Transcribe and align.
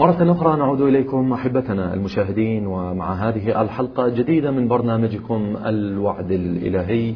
مرة 0.00 0.32
أخرى 0.32 0.56
نعود 0.56 0.80
إليكم 0.80 1.32
أحبتنا 1.32 1.94
المشاهدين 1.94 2.66
ومع 2.66 3.28
هذه 3.28 3.62
الحلقة 3.62 4.06
الجديدة 4.06 4.50
من 4.50 4.68
برنامجكم 4.68 5.56
الوعد 5.66 6.30
الإلهي. 6.30 7.14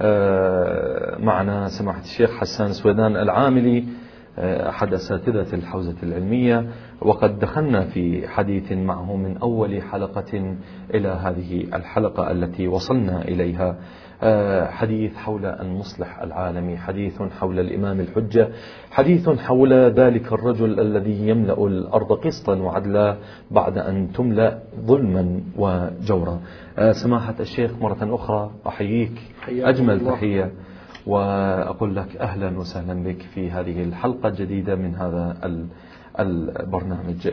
آه، 0.00 1.18
معنا 1.18 1.68
سماحة 1.68 2.00
الشيخ 2.00 2.30
حسان 2.30 2.72
سويدان 2.72 3.16
العاملي 3.16 3.84
آه، 4.38 4.68
أحد 4.68 4.94
أساتذة 4.94 5.54
الحوزة 5.54 5.94
العلمية 6.02 6.66
وقد 7.00 7.38
دخلنا 7.38 7.84
في 7.84 8.28
حديث 8.28 8.72
معه 8.72 9.16
من 9.16 9.36
أول 9.36 9.82
حلقة 9.82 10.56
إلى 10.94 11.08
هذه 11.08 11.64
الحلقة 11.74 12.30
التي 12.30 12.68
وصلنا 12.68 13.22
إليها. 13.22 13.68
آه، 13.68 13.76
حديث 14.70 15.16
حول 15.16 15.46
المصلح 15.46 16.20
العالمي 16.20 16.76
حديث 16.76 17.22
حول 17.22 17.60
الإمام 17.60 18.00
الحجة 18.00 18.48
حديث 18.90 19.28
حول 19.28 19.72
ذلك 19.72 20.32
الرجل 20.32 20.80
الذي 20.80 21.28
يملأ 21.28 21.66
الأرض 21.66 22.12
قسطا 22.12 22.56
وعدلا 22.56 23.16
بعد 23.50 23.78
أن 23.78 24.12
تملأ 24.12 24.58
ظلما 24.80 25.40
وجورا. 25.56 26.40
آه، 26.78 26.92
سماحة 26.92 27.34
الشيخ 27.40 27.72
مرة 27.80 28.14
أخرى 28.14 28.50
أحييك. 28.66 29.12
أجمل 29.48 30.06
تحية. 30.06 30.52
وأقول 31.06 31.96
لك 31.96 32.16
أهلا 32.16 32.58
وسهلا 32.58 33.02
بك 33.02 33.22
في 33.22 33.50
هذه 33.50 33.82
الحلقة 33.82 34.28
الجديدة 34.28 34.74
من 34.74 34.94
هذا 34.94 35.36
البرنامج. 36.18 37.28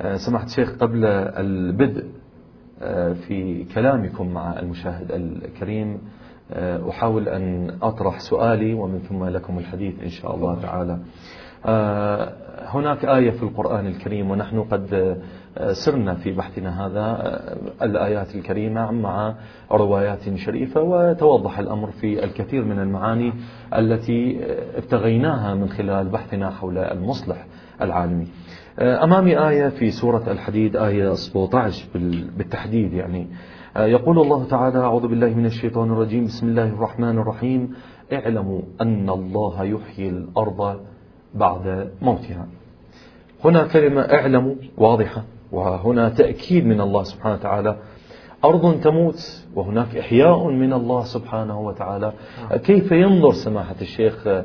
آه، 0.00 0.16
سماحة 0.16 0.44
الشيخ 0.44 0.76
قبل 0.78 1.04
البدء 1.04 2.04
في 3.28 3.64
كلامكم 3.74 4.28
مع 4.28 4.58
المشاهد 4.58 5.12
الكريم 5.12 5.94
آه، 5.94 6.21
أحاول 6.90 7.28
أن 7.28 7.70
أطرح 7.82 8.20
سؤالي 8.20 8.74
ومن 8.74 8.98
ثم 8.98 9.24
لكم 9.24 9.58
الحديث 9.58 10.02
إن 10.02 10.08
شاء 10.08 10.34
الله 10.34 10.60
تعالى. 10.62 10.98
آه، 11.66 12.32
هناك 12.66 13.04
آية 13.04 13.30
في 13.30 13.42
القرآن 13.42 13.86
الكريم 13.86 14.30
ونحن 14.30 14.62
قد 14.62 14.94
آه، 15.58 15.72
سرنا 15.72 16.14
في 16.14 16.32
بحثنا 16.32 16.86
هذا 16.86 17.40
الآيات 17.82 18.34
الكريمة 18.34 18.90
مع 18.90 19.34
روايات 19.72 20.34
شريفة 20.34 20.80
وتوضح 20.82 21.58
الأمر 21.58 21.90
في 21.90 22.24
الكثير 22.24 22.64
من 22.64 22.78
المعاني 22.78 23.32
التي 23.74 24.40
ابتغيناها 24.76 25.54
من 25.54 25.68
خلال 25.68 26.08
بحثنا 26.08 26.50
حول 26.50 26.78
المصلح 26.78 27.46
العالمي. 27.82 28.26
أمامي 28.78 29.48
آية 29.48 29.68
في 29.68 29.90
سورة 29.90 30.32
الحديد 30.32 30.76
آية 30.76 31.14
17 31.14 31.84
بالتحديد 32.36 32.92
يعني. 32.92 33.26
آه، 33.76 33.86
يقول 33.86 34.18
الله 34.18 34.44
تعالى 34.44 34.78
أعوذ 34.78 35.08
بالله 35.08 35.28
من 35.28 35.46
الشيطان 35.46 35.92
الرجيم. 35.92 36.24
بسم 36.24 36.48
الله 36.48 36.68
الرحمن 36.68 37.18
الرحيم. 37.18 37.74
اعلموا 38.12 38.60
أن 38.80 39.10
الله 39.10 39.64
يحيي 39.64 40.08
الأرض 40.08 40.80
بعد 41.34 41.90
موتها. 42.02 42.46
هنا 43.44 43.66
كلمة 43.66 44.00
اعلموا 44.00 44.54
واضحة 44.76 45.22
وهنا 45.52 46.08
تأكيد 46.08 46.66
من 46.66 46.80
الله 46.80 47.02
سبحانه 47.02 47.34
وتعالى. 47.34 47.76
أرض 48.44 48.80
تموت 48.80 49.46
وهناك 49.54 49.96
إحياء 49.96 50.48
من 50.48 50.72
الله 50.72 51.02
سبحانه 51.02 51.60
وتعالى. 51.60 52.12
كيف 52.64 52.92
ينظر 52.92 53.32
سماحة 53.32 53.76
الشيخ؟ 53.80 54.26
آه، 54.26 54.44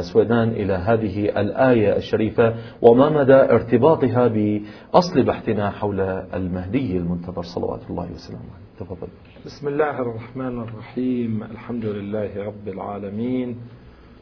سويدان 0.00 0.48
إلى 0.48 0.72
هذه 0.72 1.40
الآية 1.40 1.96
الشريفة. 1.96 2.54
وما 2.82 3.10
مدى 3.10 3.34
ارتباطها 3.34 4.28
بأصل 4.28 5.22
بحثنا 5.22 5.70
حول 5.70 6.00
المهدي 6.34 6.96
المنتظر 6.96 7.42
صلوات 7.42 7.80
الله 7.90 8.12
وسلامه. 8.12 8.54
تفضل. 8.80 9.08
بسم 9.46 9.68
الله 9.68 10.02
الرحمن 10.02 10.60
الرحيم. 10.60 11.42
الحمد 11.42 11.84
لله 11.84 12.44
رب 12.46 12.68
العالمين. 12.68 13.56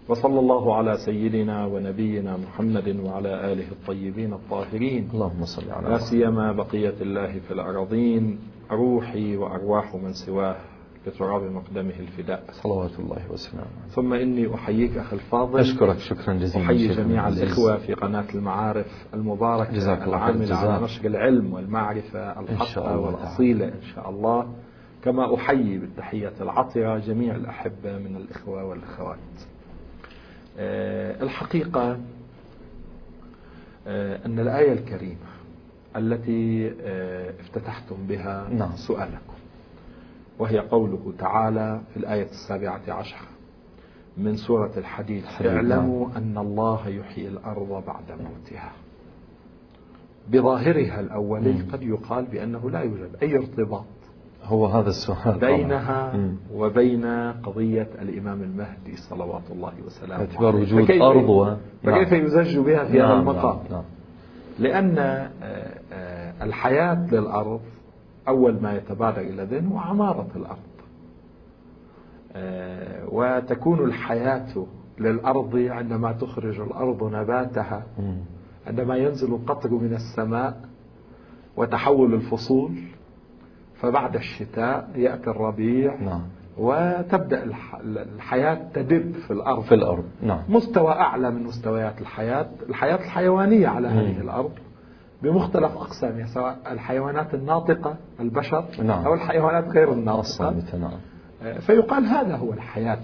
وصلى 0.09 0.41
الله 0.41 0.75
على 0.75 0.95
سيدنا 0.97 1.67
ونبينا 1.67 2.37
محمد 2.37 2.97
وعلى 3.05 3.53
آله 3.53 3.69
الطيبين 3.73 4.33
الطاهرين. 4.33 5.09
اللهم 5.15 5.45
صل 5.45 5.71
على 5.71 5.89
لا 5.89 5.99
سيما 5.99 6.53
بقية 6.53 6.95
الله 7.01 7.39
في 7.39 7.51
الأراضين 7.51 8.39
روحي 8.71 9.37
وأرواح 9.37 9.95
من 9.95 10.13
سواه. 10.13 10.57
بتراب 11.07 11.43
مقدمه 11.43 11.93
الفداء. 12.01 12.45
صلوات 12.53 12.91
الله 12.99 13.23
وسلامه 13.31 13.67
ثم 13.91 14.13
إني 14.13 14.55
أحييك 14.55 14.97
أخي 14.97 15.17
الفاضل. 15.17 15.61
أشكرك 15.61 15.99
شكرا 15.99 16.35
جزيلا 16.35 16.65
أحيي 16.65 16.89
جميع 16.89 17.29
الإخوة 17.29 17.77
في 17.77 17.95
قناة 17.95 18.25
المعارف 18.35 19.07
المباركة 19.15 19.73
جزاك 19.73 20.03
الله 20.03 20.17
العاملة 20.17 20.57
على 20.57 20.85
نشر 20.85 21.07
العلم 21.07 21.53
والمعرفة 21.53 22.41
الحقة 22.41 22.99
والأصيلة 22.99 23.67
إن 23.67 23.83
شاء 23.95 24.11
الله. 24.11 24.53
كما 25.05 25.35
أحيي 25.35 25.79
بالتحية 25.79 26.33
العطرة 26.41 26.99
جميع 26.99 27.35
الأحبة 27.37 27.99
من 27.99 28.17
الإخوة 28.17 28.65
والأخوات. 28.65 29.19
أه 30.59 31.23
الحقيقة 31.23 31.99
أه 33.87 34.27
أن 34.27 34.39
الآية 34.39 34.73
الكريمة 34.73 35.29
التي 35.97 36.73
أه 36.83 37.35
افتتحتم 37.41 37.97
بها 38.09 38.49
نعم. 38.51 38.71
سؤالكم. 38.77 39.33
وهي 40.39 40.59
قوله 40.59 41.13
تعالى 41.19 41.81
في 41.91 41.97
الآية 41.97 42.25
السابعة 42.25 42.81
عشر 42.89 43.21
من 44.17 44.37
سورة 44.37 44.73
الحديد. 44.77 45.25
اعلموا 45.47 46.07
أن 46.17 46.39
الله 46.39 46.89
يحيي 46.89 47.29
الأرض 47.29 47.85
بعد 47.87 48.13
موتها. 48.21 48.73
بظاهرها 50.29 51.01
الأولي 51.01 51.63
قد 51.73 51.83
يقال 51.83 52.25
بأنه 52.25 52.71
لا 52.71 52.81
يوجد 52.81 53.17
أي 53.23 53.37
ارتباط 53.37 53.85
هو 54.45 54.67
هذا 54.67 54.89
السؤال 54.89 55.39
بينها 55.39 56.13
وبين 56.55 57.05
قضية 57.33 57.89
الإمام 58.03 58.43
المهدي 58.43 58.97
صلوات 58.97 59.43
الله 59.51 59.73
وسلامه 59.87 60.25
باعتبار 60.25 60.57
وجود 60.57 60.91
أرض 60.91 61.29
و... 61.29 61.57
فكيف 61.83 62.13
نعم. 62.13 62.25
يزج 62.25 62.59
بها 62.59 62.85
في 62.85 62.99
نعم 62.99 63.11
هذا 63.11 63.21
المقام؟ 63.21 63.59
نعم 63.71 63.73
نعم. 63.73 63.83
لأن 64.59 64.99
آه، 64.99 65.31
آه، 65.93 66.45
الحياة 66.45 67.07
للأرض 67.13 67.61
أول 68.29 68.59
ما 68.63 68.77
يتبادر 68.77 69.21
إلى 69.21 69.43
ذهن 69.45 69.67
هو 69.67 69.79
عمارة 69.79 70.29
الأرض. 70.37 70.59
آه، 72.33 73.05
وتكون 73.09 73.85
الحياة 73.85 74.67
للأرض 74.99 75.57
عندما 75.57 76.13
تخرج 76.13 76.61
الأرض 76.61 77.15
نباتها 77.15 77.83
عندما 78.67 78.97
ينزل 78.97 79.29
القطر 79.35 79.71
من 79.71 79.95
السماء 79.95 80.61
وتحول 81.57 82.15
الفصول 82.15 82.73
فبعد 83.81 84.15
الشتاء 84.17 84.91
يأتي 84.97 85.31
الربيع 85.31 85.95
نعم. 85.95 86.23
وتبدأ 86.59 87.51
الحياة 87.85 88.69
تدب 88.75 89.13
في 89.13 89.31
الأرض. 89.33 89.63
في 89.63 89.75
الأرض. 89.75 90.05
نعم. 90.23 90.41
مستوى 90.49 90.93
أعلى 90.93 91.31
من 91.31 91.43
مستويات 91.43 92.01
الحياة 92.01 92.49
الحياة 92.69 92.97
الحيوانية 92.97 93.69
على 93.69 93.89
هذه 93.89 94.21
الأرض. 94.21 94.51
بمختلف 95.23 95.73
أقسامها 95.77 96.27
سواء 96.27 96.59
الحيوانات 96.71 97.35
الناطقة 97.35 97.97
البشر 98.21 98.65
نعم. 98.83 99.05
أو 99.05 99.15
الحيوانات 99.15 99.69
غير 99.69 99.93
الناطقة 99.93 100.55
نعم. 100.79 100.91
آه، 101.43 101.59
فيقال 101.59 102.05
هذا 102.05 102.37
هو 102.37 102.53
الحياة 102.53 103.01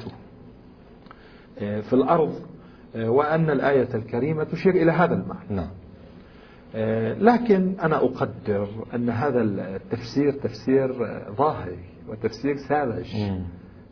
آه، 1.59 1.81
في 1.81 1.93
الأرض 1.93 2.35
آه، 2.97 3.11
وأن 3.11 3.51
الآية 3.51 3.89
الكريمة 3.95 4.45
تشير 4.45 4.75
إلى 4.75 4.93
هذا 4.93 5.15
المعنى 5.15 5.51
نعم. 5.51 5.71
لكن 7.19 7.75
أنا 7.83 7.97
أقدر 7.97 8.69
أن 8.95 9.11
هذا 9.11 9.43
التفسير 9.43 10.33
تفسير 10.33 10.93
ظاهري 11.37 11.79
وتفسير 12.09 12.57
ساذج 12.69 13.07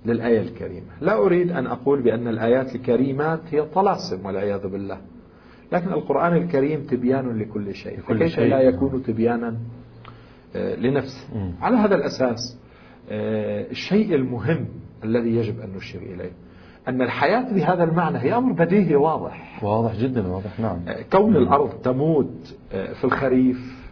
للآية 0.06 0.40
الكريمة 0.40 0.86
لا 1.00 1.18
أريد 1.18 1.50
أن 1.50 1.66
أقول 1.66 2.02
بأن 2.02 2.28
الآيات 2.28 2.74
الكريمات 2.74 3.40
هي 3.50 3.62
طلاسم 3.62 4.26
والعياذ 4.26 4.68
بالله 4.68 4.98
لكن 5.72 5.92
القرآن 5.92 6.36
الكريم 6.36 6.86
تبيان 6.86 7.38
لكل 7.38 7.74
شيء. 7.74 8.00
فكيف 8.00 8.38
لا 8.38 8.60
يكون 8.60 9.02
تبيانا 9.02 9.56
آه، 10.56 10.74
لنفسه؟ 10.74 11.52
على 11.60 11.76
هذا 11.76 11.94
الأساس 11.94 12.58
آه، 13.10 13.70
الشيء 13.70 14.14
المهم 14.14 14.68
الذي 15.04 15.36
يجب 15.36 15.60
أن 15.60 15.70
نشير 15.76 16.02
إليه 16.02 16.30
أن 16.88 17.02
الحياة 17.02 17.54
بهذا 17.54 17.84
المعنى 17.84 18.18
هي 18.18 18.34
أمر 18.36 18.52
بديهي 18.52 18.96
واضح. 18.96 19.64
واضح 19.64 19.96
جدا 19.96 20.26
واضح 20.26 20.60
نعم. 20.60 20.78
آه، 20.88 21.02
كون 21.12 21.36
الأرض 21.36 21.70
تموت 21.70 22.56
في 22.70 23.04
الخريف 23.04 23.82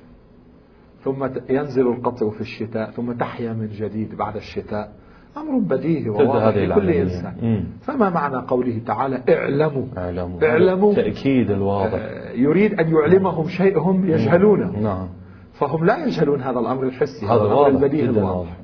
ثم 1.05 1.29
ينزل 1.49 1.87
القطر 1.87 2.31
في 2.31 2.41
الشتاء 2.41 2.91
ثم 2.91 3.13
تحيا 3.13 3.53
من 3.53 3.69
جديد 3.69 4.15
بعد 4.15 4.37
الشتاء 4.37 4.93
أمر 5.37 5.59
بديهي 5.59 6.09
وواضح 6.09 6.57
لكل 6.57 6.91
إنسان. 6.91 7.35
مم. 7.43 7.65
فما 7.83 8.11
معنى 8.11 8.37
قوله 8.37 8.81
تعالى 8.87 9.23
اعلموا؟ 9.29 9.85
اعلموا, 9.99 10.45
اعلموا. 10.45 10.95
تأكيد 10.95 11.51
الواضح. 11.51 11.95
آه 11.95 12.31
يريد 12.33 12.81
أن 12.81 12.95
يعلمهم 12.95 13.49
شيء 13.49 13.79
هم 13.79 14.11
يجهلونه. 14.11 14.79
نعم. 14.81 15.09
فهم 15.53 15.85
لا 15.85 16.07
يجهلون 16.07 16.43
هذا 16.43 16.59
الأمر 16.59 16.83
الحسي 16.83 17.27
هذا 17.27 17.43
الأمر 17.43 17.67
البديهي 17.67 18.05
الواضح. 18.05 18.57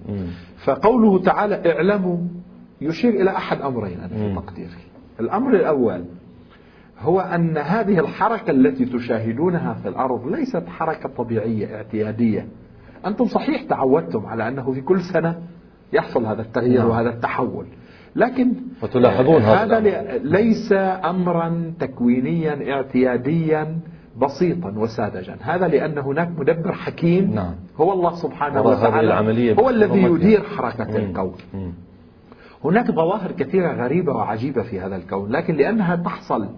فقوله 0.64 1.22
تعالى 1.22 1.72
اعلموا 1.72 2.18
يشير 2.80 3.10
إلى 3.10 3.30
أحد 3.30 3.60
أمرين 3.60 4.00
أنا 4.00 4.08
في 4.08 4.34
تقديري. 4.34 4.70
الأمر 5.20 5.54
الأول 5.54 6.04
هو 7.00 7.20
أن 7.20 7.58
هذه 7.58 7.98
الحركة 7.98 8.50
التي 8.50 8.84
تشاهدونها 8.84 9.74
في 9.74 9.88
الأرض 9.88 10.26
ليست 10.26 10.62
حركة 10.66 11.08
طبيعية 11.08 11.76
اعتيادية. 11.76 12.46
أنتم 13.06 13.24
صحيح 13.24 13.62
تعودتم 13.62 14.26
على 14.26 14.48
أنه 14.48 14.72
في 14.72 14.80
كل 14.80 15.00
سنة 15.00 15.38
يحصل 15.92 16.26
هذا 16.26 16.42
التغيير 16.42 16.78
نعم. 16.78 16.90
وهذا 16.90 17.08
التحول 17.08 17.66
لكن 18.16 18.52
وتلاحظون 18.82 19.42
هذا, 19.42 19.78
هذا 19.78 20.18
ليس 20.18 20.72
أمرا 21.04 21.72
تكوينيا 21.80 22.72
اعتياديا 22.72 23.78
بسيطا 24.20 24.74
وساذجا 24.76 25.36
هذا 25.40 25.68
لأن 25.68 25.98
هناك 25.98 26.30
مدبر 26.38 26.72
حكيم 26.72 27.34
نعم. 27.34 27.54
هو 27.76 27.92
الله 27.92 28.14
سبحانه 28.14 28.62
وتعالى 28.62 29.54
هو 29.58 29.70
الذي. 29.70 30.02
يدير 30.02 30.42
حركة 30.42 30.90
مم. 30.90 30.96
الكون 30.96 31.34
مم. 31.54 31.72
هناك 32.64 32.90
ظواهر 32.90 33.32
كثيرة 33.32 33.72
غريبة 33.84 34.12
وعجيبة 34.12 34.62
في 34.62 34.80
هذا 34.80 34.96
الكون 34.96 35.30
لكن 35.30 35.54
لأنها 35.54 35.96
تحصل 35.96 36.48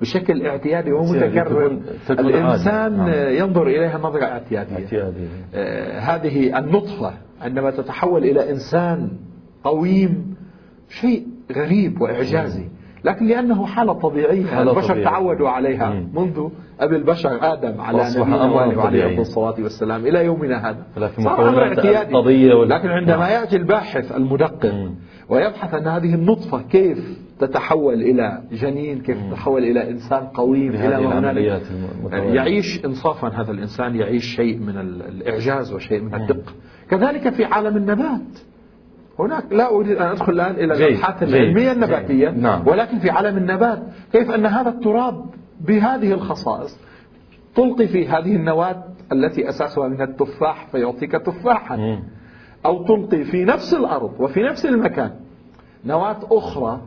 بشكل 0.00 0.46
اعتيادي 0.46 0.92
ومتكرر 0.92 1.78
الإنسان. 2.10 2.96
نعم. 2.96 3.08
ينظر 3.34 3.66
إليها 3.66 3.98
نظرة 3.98 4.24
اعتيادية 4.24 4.74
اعتيادي 4.74 5.28
آه، 5.54 5.98
هذه 5.98 6.58
النطفة 6.58 7.14
عندما 7.42 7.70
تتحول 7.70 8.24
إلى 8.24 8.50
إنسان 8.50 9.10
قويم 9.64 10.34
شيء 10.88 11.26
غريب 11.56 12.00
وإعجازي 12.00 12.68
لكن 13.04 13.26
لأنه 13.26 13.66
حالة 13.66 13.92
طبيعية 13.92 14.46
حالة 14.46 14.70
البشر 14.70 14.88
طبيعية. 14.88 15.04
تعودوا 15.04 15.48
عليها 15.48 15.90
مم. 15.90 16.08
منذ 16.14 16.48
أبي 16.80 16.96
البشر 16.96 17.52
آدم 17.52 17.80
على 17.80 17.98
نبينا 18.66 18.82
عليه. 18.82 19.18
الصلاة 19.20 19.54
والسلام 19.62 20.06
إلى 20.06 20.24
يومنا 20.24 20.70
هذا 20.70 20.86
لكن 20.96 21.22
اعتيادي 21.78 22.14
وال- 22.54 22.68
لكن 22.68 22.88
عندما 22.88 23.16
نعم. 23.16 23.30
يأتي 23.42 23.56
الباحث 23.56 24.16
المدقق 24.16 24.74
مم. 24.74 24.94
ويبحث 25.28 25.74
أن 25.74 25.86
هذه 25.86 26.14
النطفة 26.14 26.62
كيف 26.62 27.18
تتحول 27.38 27.94
إلى 27.94 28.42
جنين 28.52 28.98
كيف 29.00 29.18
تتحول 29.30 29.62
إلى 29.64 29.90
إنسان 29.90 30.20
قويم 30.26 30.72
إلى 30.74 31.00
ما 31.00 31.18
هنالك 31.18 31.62
المتوالية. 32.02 32.34
يعيش 32.34 32.84
إنصافا 32.84 33.28
هذا 33.28 33.50
الإنسان 33.50 33.96
يعيش 33.96 34.24
شيء 34.36 34.58
من 34.58 34.76
ال- 34.78 35.02
الإعجاز 35.02 35.72
وشيء 35.72 36.00
من 36.00 36.14
الدقة 36.14 36.52
كذلك 36.90 37.28
في 37.28 37.44
عالم 37.44 37.76
النبات 37.76 38.38
هناك 39.18 39.52
لا 39.52 39.70
أريد 39.70 39.96
أن 39.96 40.06
أدخل 40.06 40.32
الآن 40.32 40.54
إلى. 40.54 40.64
الأبحاث. 40.64 41.22
العلمية 41.22 41.72
النباتية. 41.72 42.30
نعم. 42.30 42.68
ولكن 42.68 42.98
في 42.98 43.10
عالم 43.10 43.36
النبات 43.36 43.82
كيف 44.12 44.30
أن 44.30 44.46
هذا 44.46 44.68
التراب 44.68 45.24
بهذه 45.60 46.12
الخصائص 46.12 46.78
تلقي 47.54 47.86
في 47.86 48.08
هذه 48.08 48.36
النواة 48.36 48.84
التي 49.12 49.48
أساسها 49.48 49.88
من 49.88 50.02
التفاح 50.02 50.66
فيعطيك 50.72 51.12
تفاحا 51.12 51.76
مم. 51.76 52.02
أو 52.66 52.84
تلقي 52.84 53.24
في 53.24 53.44
نفس 53.44 53.74
الأرض 53.74 54.12
وفي 54.18 54.42
نفس 54.42 54.66
المكان 54.66 55.10
نواة 55.84 56.18
أخرى 56.30 56.80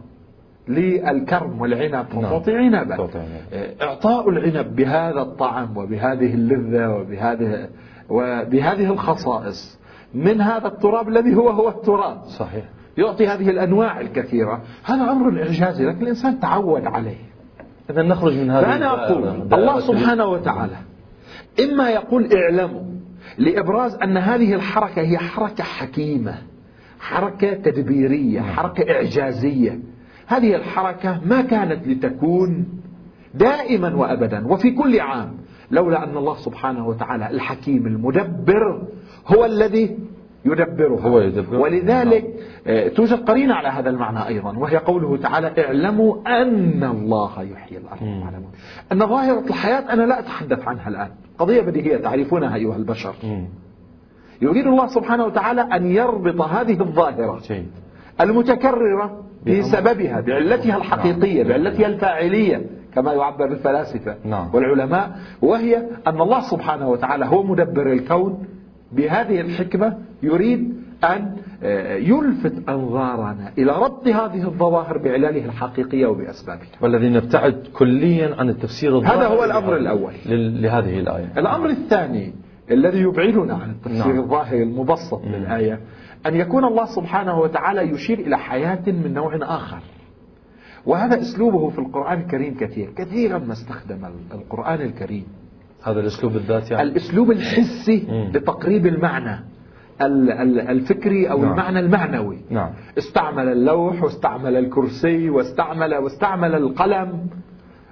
للكرم 0.67 1.61
والعنب 1.61 1.93
نعم. 1.93 2.05
فتعطي 2.05 2.55
عنبا 2.55 2.97
تعطي 2.97 3.19
عنب. 3.19 3.81
إعطاء 3.81 4.29
العنب 4.29 4.75
بهذا 4.75 5.21
الطعم 5.21 5.77
وبهذه 5.77 6.33
اللذة 6.33 6.95
وبهذه 6.95 7.67
وبهذه 8.09 8.91
الخصائص 8.91 9.79
من 10.15 10.41
هذا 10.41 10.67
التراب 10.67 11.07
الذي 11.07 11.35
هو 11.35 11.49
هو 11.49 11.69
التراب. 11.69 12.23
صحيح. 12.23 12.65
يعطي 12.97 13.27
هذه 13.27 13.49
الأنواع 13.49 14.01
الكثيرة. 14.01 14.61
هذا 14.83 15.11
أمر 15.11 15.41
إعجازي 15.41 15.85
لكن 15.85 16.01
الإنسان 16.01 16.39
تعود 16.39 16.85
عليه. 16.85 17.17
إذا 17.89 18.01
نخرج 18.01 18.33
من 18.33 18.49
هذه 18.49 18.63
فأنا 18.63 18.93
أقول. 18.93 19.53
الله 19.53 19.79
سبحانه 19.79 20.25
وتعالى 20.25 20.77
إما 21.63 21.89
يقول 21.89 22.29
اعلموا 22.33 22.83
لإبراز 23.37 23.95
أن 23.95 24.17
هذه 24.17 24.53
الحركة 24.53 25.01
هي 25.01 25.17
حركة 25.17 25.63
حكيمة 25.63 26.35
حركة 26.99 27.53
تدبيرية 27.53 28.41
حركة 28.41 28.91
إعجازية. 28.91 29.79
هذه 30.27 30.55
الحركة 30.55 31.21
ما 31.25 31.41
كانت 31.41 31.87
لتكون 31.87 32.65
دائما 33.33 33.95
وأبدا. 33.95 34.47
وفي 34.47 34.71
كل 34.71 34.99
عام 34.99 35.37
لولا 35.71 36.03
أن 36.03 36.17
الله 36.17 36.35
سبحانه 36.35 36.87
وتعالى 36.87 37.29
الحكيم 37.29 37.87
المدبر 37.87 38.87
هو 39.27 39.45
الذي 39.45 39.97
يدبرها 40.45 41.07
هو 41.07 41.19
يدبر. 41.19 41.55
ولذلك 41.55 42.25
آه، 42.67 42.87
توجد 42.87 43.25
قرينة 43.29 43.53
على 43.53 43.67
هذا 43.67 43.89
المعنى 43.89 44.27
أيضا 44.27 44.57
وهي 44.57 44.77
قوله 44.77 45.17
تعالى 45.17 45.53
اعلموا 45.65 46.15
أن 46.27 46.83
الله 46.83 47.41
يحيي 47.41 47.77
الأرض. 47.77 48.01
أن 48.91 48.99
ظاهرة 48.99 49.43
الحياة 49.49 49.93
أنا 49.93 50.03
لا 50.03 50.19
أتحدث 50.19 50.67
عنها 50.67 50.89
الآن 50.89 51.09
قضية 51.39 51.61
بديهية 51.61 51.97
تعرفونها 51.97 52.55
أيها 52.55 52.75
البشر. 52.75 53.13
يريد 54.41 54.67
الله 54.67 54.87
سبحانه 54.87 55.25
وتعالى 55.25 55.61
أن 55.61 55.91
يربط 55.91 56.41
هذه 56.41 56.81
الظاهرة 56.81 57.39
جيد 57.47 57.71
المتكررة. 58.21 59.21
بسببها 59.47 60.21
بعلتها 60.21 60.77
الحقيقية 60.77 61.43
نعم. 61.43 61.51
بعلتها 61.51 61.87
الفاعلية 61.87 62.65
كما 62.95 63.13
يعبر 63.13 63.45
الفلاسفة 63.45 64.15
نعم. 64.23 64.49
والعلماء 64.53 65.19
وهي 65.41 65.77
أن 66.07 66.21
الله 66.21 66.39
سبحانه 66.41 66.89
وتعالى 66.89 67.25
هو 67.25 67.43
مدبر 67.43 67.91
الكون 67.91 68.45
بهذه 68.91 69.41
الحكمة 69.41 69.97
يريد 70.23 70.85
أن 71.03 71.35
آه، 71.63 71.95
يلفت 71.95 72.69
أنظارنا 72.69 73.51
إلى 73.57 73.71
ربط 73.71 74.07
هذه 74.07 74.43
الظواهر 74.47 74.97
بعلالها 74.97 75.45
الحقيقية 75.45 76.07
وبأسبابها 76.07 76.67
والذي 76.81 77.09
نبتعد 77.09 77.67
كليا 77.73 78.35
عن 78.35 78.49
التفسير 78.49 78.97
الظاهر 78.97 79.17
هذا 79.17 79.27
هو 79.27 79.43
الأمر 79.43 79.77
الأول. 79.77 80.13
لهذه 80.61 80.99
الآية. 80.99 81.31
الأمر 81.37 81.69
الثاني 81.69 82.33
الذي 82.71 82.99
يبعدنا 82.99 83.53
عن 83.53 83.69
التفسير 83.69 84.13
نعم. 84.13 84.19
الظاهري 84.19 84.63
المبسط 84.63 85.21
للآية 85.25 85.79
أن 86.25 86.35
يكون 86.35 86.65
الله 86.65 86.85
سبحانه 86.85 87.39
وتعالى 87.39 87.81
يشير 87.81 88.19
إلى 88.19 88.37
حياة 88.37 88.83
من 88.87 89.13
نوع 89.13 89.37
آخر. 89.41 89.79
وهذا 90.85 91.21
أسلوبه 91.21 91.69
في 91.69 91.79
القرآن 91.79 92.19
الكريم 92.19 92.57
كثير 92.57 92.89
كثيرا 92.95 93.37
ما 93.37 93.53
استخدم 93.53 93.99
القرآن 94.33 94.81
الكريم. 94.81 95.25
هذا 95.85 95.99
الأسلوب 95.99 96.33
بالذات 96.33 96.71
يعني. 96.71 96.83
الأسلوب 96.83 97.31
الحسي 97.31 98.07
مم. 98.09 98.31
لتقريب 98.33 98.85
المعنى. 98.85 99.45
ال- 100.01 100.31
ال- 100.31 100.59
الفكري 100.59 101.31
أو 101.31 101.41
نعم. 101.41 101.51
المعنى 101.51 101.79
المعنوي. 101.79 102.37
نعم. 102.49 102.69
استعمل 102.97 103.47
اللوح 103.51 104.03
واستعمل 104.03 104.55
الكرسي 104.55 105.29
واستعمل 105.29 105.95
واستعمل 105.95 106.55
القلم 106.55 107.27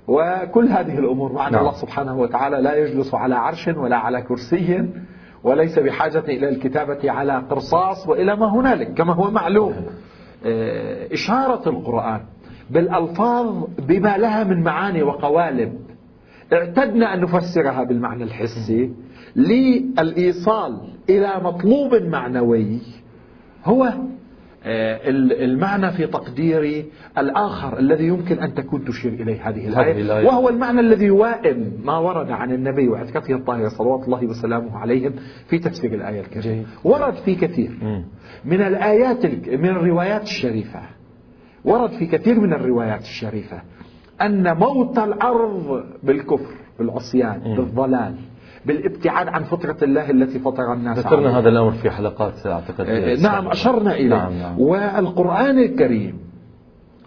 وكل 0.07 0.67
هذه 0.67 0.99
الأمور. 0.99 1.33
مع 1.33 1.47
أن 1.47 1.51
نعم. 1.51 1.61
الله 1.61 1.73
سبحانه 1.73 2.17
وتعالى 2.19 2.61
لا 2.61 2.75
يجلس 2.75 3.13
على 3.13 3.35
عرش 3.35 3.67
ولا 3.67 3.97
على 3.97 4.21
كرسي 4.21 4.89
وليس 5.43 5.79
بحاجة 5.79 6.19
إلى 6.19 6.49
الكتابة 6.49 7.11
على 7.11 7.33
قرصاص 7.49 8.07
وإلى 8.07 8.35
ما 8.35 8.45
هنالك 8.53 8.93
كما 8.93 9.13
هو 9.13 9.31
معلوم. 9.31 9.73
آه، 10.45 11.13
إشارة 11.13 11.69
القرآن 11.69 12.21
بالألفاظ 12.69 13.63
بما 13.87 14.17
لها 14.17 14.43
من 14.43 14.63
معاني 14.63 15.03
وقوالب. 15.03 15.73
اعتدنا 16.53 17.13
أن 17.13 17.21
نفسرها 17.21 17.83
بالمعنى 17.83 18.23
الحسي 18.23 18.91
للإيصال 19.35 20.77
إلى 21.09 21.31
مطلوب 21.43 21.95
معنوي 21.95 22.79
هو 23.65 23.93
آه، 24.65 25.09
ال- 25.09 25.41
المعنى 25.43 25.91
في 25.91 26.07
تقديري 26.07 26.85
الآخر 27.17 27.79
الذي 27.79 28.07
يمكن 28.07 28.39
أن 28.39 28.53
تكون 28.53 28.85
تشير 28.85 29.13
إليه 29.13 29.49
هذه 29.49 29.67
الآية. 29.67 29.93
وهو 30.27 30.49
المعنى 30.49 30.79
الذي 30.79 31.05
يوائم 31.05 31.71
ما 31.85 31.97
ورد 31.97 32.31
عن 32.31 32.51
النبي 32.51 32.87
وعتكته 32.87 33.35
الطاهرة 33.35 33.67
صلوات 33.69 34.05
الله 34.05 34.25
وسلامه 34.25 34.77
عليهم 34.77 35.13
في 35.49 35.59
تفسير 35.59 35.93
الآية 35.93 36.19
الكريمة. 36.21 36.63
ورد 36.83 37.13
في 37.13 37.35
كثير. 37.35 37.71
من 38.45 38.61
الآيات 38.61 39.25
من 39.47 39.69
الروايات 39.69 40.23
الشريفة 40.23 40.79
ورد 41.65 41.89
في 41.91 42.05
كثير 42.05 42.39
من 42.39 42.53
الروايات 42.53 43.01
الشريفة 43.01 43.61
أن 44.21 44.57
موت 44.57 44.99
الأرض 44.99 45.83
بالكفر 46.03 46.55
بالعصيان 46.79 47.41
مم. 47.45 47.55
بالضلال 47.55 48.15
بالابتعاد 48.65 49.27
عن 49.27 49.43
فطرة 49.43 49.77
الله 49.81 50.09
التي 50.09 50.39
فطر 50.39 50.73
الناس 50.73 50.99
ذكرنا 50.99 51.27
عليها. 51.27 51.39
هذا 51.39 51.49
الأمر 51.49 51.71
في 51.71 51.89
حلقات 51.89 52.47
أعتقد 52.47 52.85
آه، 52.89 53.15
نعم 53.15 53.47
أشرنا 53.47 53.95
إليه 53.95 54.09
نعم 54.09 54.33
نعم 54.33 54.59
والقرآن 54.59 55.59
الكريم 55.59 56.19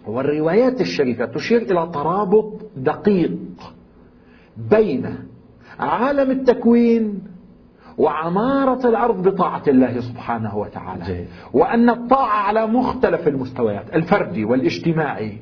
والروايات 0.07 0.81
الشريفة 0.81 1.25
تشير 1.25 1.61
إلى 1.61 1.89
ترابط 1.93 2.53
دقيق 2.77 3.37
بين 4.57 5.15
عالم 5.79 6.31
التكوين 6.31 7.21
وعمارة 7.97 8.87
الأرض 8.87 9.27
بطاعة 9.27 9.63
الله 9.67 9.99
سبحانه 9.99 10.57
وتعالى 10.57 11.05
جيد. 11.05 11.27
وأن 11.53 11.89
الطاعة 11.89 12.37
على 12.47 12.67
مختلف 12.67 13.27
المستويات 13.27 13.95
الفردي 13.95 14.45
والاجتماعي 14.45 15.37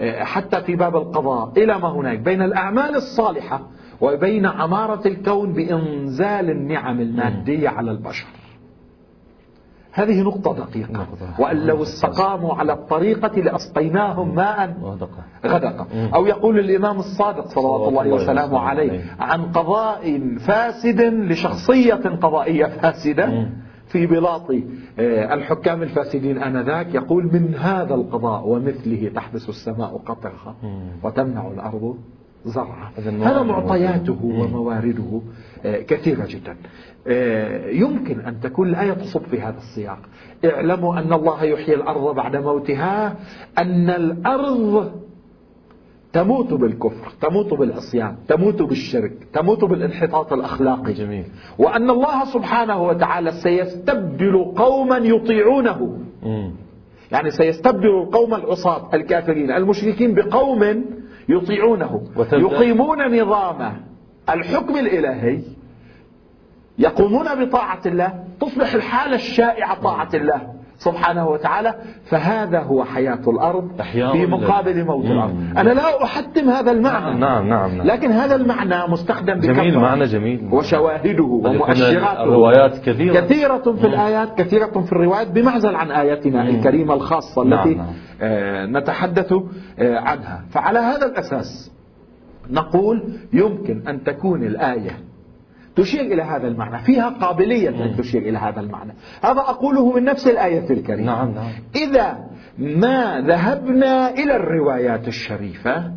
حتى 0.00 0.60
في 0.60 0.76
باب 0.76 0.96
القضاء 0.96 1.52
إلى 1.56 1.78
ما 1.78 1.88
هناك 1.88 2.18
بين 2.18 2.42
الأعمال 2.42 2.96
الصالحة 2.96 3.60
وبين 4.00 4.46
عمارة 4.46 5.08
الكون 5.08 5.52
بإنزال 5.52 6.50
النعم 6.50 7.00
المادية 7.00 7.68
على 7.68 7.90
البشر 7.90 8.26
هذه 9.94 10.22
نقطة 10.22 10.54
دقيقة. 10.54 11.06
وأن 11.38 11.56
لو 11.66 11.82
استقاموا 11.82 12.54
على 12.54 12.72
الطريقة 12.72 13.40
لأسقيناهم 13.40 14.34
ماء 14.34 14.76
مم. 15.94 16.14
أو 16.14 16.26
يقول 16.26 16.58
الإمام 16.58 16.98
الصادق 16.98 17.46
صلوات 17.46 17.88
الله 17.88 18.02
وسلامه 18.14 18.58
عليه 18.58 18.90
عن 19.20 19.42
قضاء 19.42 20.20
فاسد 20.38 21.00
لشخصية 21.00 21.94
قضائية 21.94 22.66
فاسدة. 22.66 23.26
في 23.92 24.06
بلاط 24.06 24.50
آه، 24.98 25.34
الحكام 25.34 25.82
الفاسدين 25.82 26.38
آنذاك 26.38 26.94
يقول 26.94 27.24
من 27.24 27.54
هذا 27.54 27.94
القضاء 27.94 28.48
ومثله 28.48 29.10
تحبس 29.14 29.48
السماء 29.48 30.02
قطرها. 30.06 30.54
وتمنع 31.02 31.48
الأرض 31.48 31.96
زرعها 32.44 32.92
هذا 32.98 33.42
معطياته. 33.42 34.24
وموارده 34.24 35.20
آه، 35.64 35.80
كثيرة 35.80 36.26
جدا 36.26 36.56
آه، 37.06 37.68
يمكن 37.70 38.20
أن 38.20 38.40
تكون 38.40 38.68
الآية 38.68 38.92
تصب 38.92 39.22
في 39.22 39.40
هذا 39.40 39.56
السياق 39.58 39.98
اعلموا 40.44 40.98
أن 40.98 41.12
الله 41.12 41.44
يحيي 41.44 41.74
الأرض 41.74 42.14
بعد 42.14 42.36
موتها 42.36 43.16
أن 43.58 43.90
الأرض 43.90 44.92
تموت 46.12 46.52
بالكفر 46.52 47.12
تموت 47.20 47.54
بالعصيان 47.54 48.16
تموت 48.28 48.62
بالشرك 48.62 49.12
تموت 49.32 49.64
بالانحطاط 49.64 50.32
الأخلاقي. 50.32 50.92
جميل. 50.92 51.24
وأن 51.58 51.90
الله 51.90 52.24
سبحانه 52.24 52.82
وتعالى 52.82 53.30
سيستبدل 53.30 54.52
قوما 54.56 54.96
يطيعونه. 54.96 55.98
يعني 57.12 57.30
سيستبدل 57.30 57.88
القوم 57.88 58.34
العصاة 58.34 58.90
الكافرين 58.94 59.50
المشركين 59.50 60.14
بقوم 60.14 60.84
يطيعونه 61.28 62.02
يقيمون 62.32 63.20
نظام 63.20 63.82
الحكم 64.30 64.76
الإلهي 64.76 65.40
يقومون 66.78 67.44
بطاعة 67.44 67.80
الله 67.86 68.24
تصبح 68.40 68.74
الحالة 68.74 69.14
الشائعة 69.14 69.82
طاعة 69.82 70.08
الله. 70.14 70.51
سبحانه 70.84 71.28
وتعالى 71.28 71.74
فهذا 72.04 72.60
هو 72.60 72.84
حياة 72.84 73.20
الأرض 73.28 73.82
في. 73.92 74.26
مقابل 74.26 74.84
موت. 74.84 75.04
الأرض. 75.04 75.34
أنا 75.56 75.70
لا 75.70 76.04
أحتم 76.04 76.50
هذا 76.50 76.70
المعنى. 76.70 77.20
نعم 77.20 77.48
نعم 77.48 77.76
نعم 77.76 77.86
لكن 77.86 78.12
هذا 78.12 78.34
المعنى 78.34 78.92
مستخدم 78.92 79.40
جميل 79.40 79.70
بكثرة. 79.70 79.80
معنى 79.80 80.04
جميل. 80.04 80.48
وشواهده 80.52 81.24
ومؤشراته. 81.24 82.22
الروايات 82.22 82.78
كثيرة. 82.78 83.20
كثيرة 83.20 83.72
في 83.80 83.86
الآيات 83.86 84.38
كثيرة 84.38 84.80
في 84.80 84.92
الروايات 84.92 85.30
بمعزل 85.30 85.74
عن 85.74 85.90
آياتنا 85.90 86.48
الكريمة 86.48 86.94
الخاصة 86.94 87.44
نعم، 87.44 87.58
التي 87.58 87.74
نعم. 87.74 87.86
آه، 88.22 88.66
نتحدث 88.66 89.32
آه، 89.32 89.98
عنها. 89.98 90.44
فعلى 90.50 90.78
هذا 90.78 91.06
الأساس 91.06 91.72
نقول 92.50 93.02
يمكن 93.32 93.88
أن 93.88 94.04
تكون 94.04 94.42
الآية 94.44 94.98
تشير 95.76 96.00
إلى 96.00 96.22
هذا 96.22 96.48
المعنى. 96.48 96.78
فيها 96.78 97.08
قابلية 97.08 97.68
أن 97.68 97.96
تشير 97.96 98.22
إلى 98.22 98.38
هذا 98.38 98.60
المعنى. 98.60 98.92
هذا 99.22 99.40
أقوله 99.40 99.92
من 99.92 100.04
نفس 100.04 100.26
الآية 100.28 100.70
الكريمة 100.70 101.06
نعم 101.06 101.34
نعم. 101.34 101.50
إذا 101.76 102.18
ما 102.58 103.20
ذهبنا 103.20 104.10
إلى 104.10 104.36
الروايات 104.36 105.08
الشريفة 105.08 105.92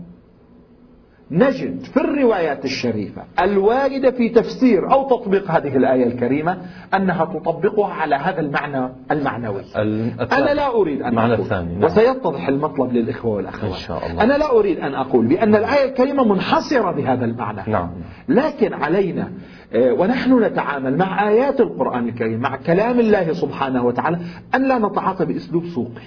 نجد 1.32 1.80
في 1.84 1.98
الروايات 1.98 2.66
الشريفة 2.66 3.24
الواردة 3.42 4.12
في 4.12 4.30
تفسير 4.30 4.92
أو 4.92 5.10
تطبيق 5.10 5.52
هذه 5.52 5.78
الآية 5.78 6.04
الكريمة 6.04 6.58
أنها 6.94 7.26
تطبقها 7.26 7.94
على 7.94 8.16
هذا 8.16 8.40
المعنى 8.40 8.90
المعنوي. 9.12 9.62
ال- 9.78 10.12
أنا 10.34 10.54
لا 10.54 10.68
أريد 10.76 11.02
أن 11.02 11.18
أقول. 11.18 11.32
الثاني 11.34 11.74
نعم. 11.76 11.84
وسيتضح 11.84 12.48
المطلب 12.48 12.94
للإخوة 12.94 13.32
والأخوات. 13.36 13.72
إن 13.72 13.78
شاء 13.78 14.08
الله. 14.12 14.24
أنا 14.24 14.34
لا 14.38 14.52
أريد 14.52 14.80
أن 14.80 14.96
أقول 14.96 15.28
بأن 15.28 15.56
الآية 15.56 15.90
الكريمة 15.90 16.24
منحصرة 16.24 16.92
بهذا 16.92 17.26
المعنى. 17.26 17.62
نعم. 17.68 17.90
لكن 18.30 18.74
علينا 18.74 19.32
ونحن 19.74 20.44
نتعامل 20.44 20.98
مع 20.98 21.30
آيات 21.30 21.60
القرآن 21.60 22.08
الكريم 22.08 22.40
مع 22.40 22.56
كلام 22.56 23.00
الله 23.00 23.34
سبحانه 23.34 23.86
وتعالى 23.86 24.20
أن 24.56 24.68
لا 24.68 24.78
نتعاطى 24.78 25.26
بأسلوب 25.26 25.66
سوقي. 25.66 26.02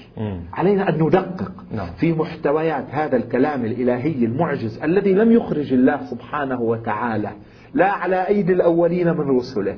علينا 0.53 0.88
أن 0.88 0.95
ندقق 0.95 1.53
نعم. 1.73 1.88
في 1.97 2.12
محتويات 2.12 2.85
هذا 2.91 3.17
الكلام 3.17 3.65
الإلهي 3.65 4.25
المعجز 4.25 4.83
الذي 4.83 5.12
لم 5.12 5.33
يخرج 5.33 5.73
الله 5.73 6.00
سبحانه 6.11 6.61
وتعالى 6.61 7.31
لا 7.75 7.91
على 7.91 8.29
أيدي 8.29 8.53
الأولين 8.53 9.09
من 9.17 9.37
رسله 9.37 9.77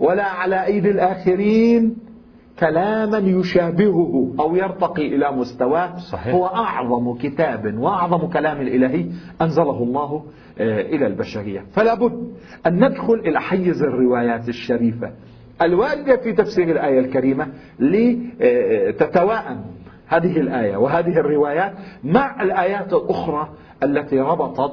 ولا 0.00 0.24
على 0.24 0.64
أيدي 0.64 0.90
الآخرين 0.90 2.07
كلاما 2.60 3.18
يشابهه 3.18 4.34
أو 4.40 4.56
يرتقي 4.56 5.06
إلى 5.06 5.32
مستواه 5.32 5.96
صحيح. 5.96 6.34
هو 6.34 6.46
أعظم 6.46 7.14
كتاب 7.14 7.78
وأعظم 7.78 8.26
كلام 8.28 8.60
إلهي 8.60 9.06
أنزله 9.42 9.82
الله 9.82 10.24
آه، 10.58 10.80
إلى 10.80 11.06
البشرية 11.06 11.64
فلا 11.72 11.94
بد 11.94 12.32
أن 12.66 12.84
ندخل 12.84 13.14
إلى 13.14 13.40
حيز 13.40 13.82
الروايات 13.82 14.48
الشريفة 14.48 15.10
الواردة 15.62 16.16
في 16.16 16.32
تفسير 16.32 16.70
الآية 16.70 17.00
الكريمة 17.00 17.48
لتتواءم 17.78 19.64
هذه 20.06 20.40
الآية 20.40 20.76
وهذه 20.76 21.18
الروايات 21.18 21.72
مع 22.04 22.42
الآيات 22.42 22.92
الأخرى 22.92 23.48
التي 23.82 24.20
ربطت 24.20 24.72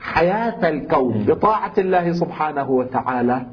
حياة 0.00 0.68
الكون 0.68 1.24
بطاعة 1.24 1.72
الله 1.78 2.12
سبحانه 2.12 2.70
وتعالى 2.70 3.46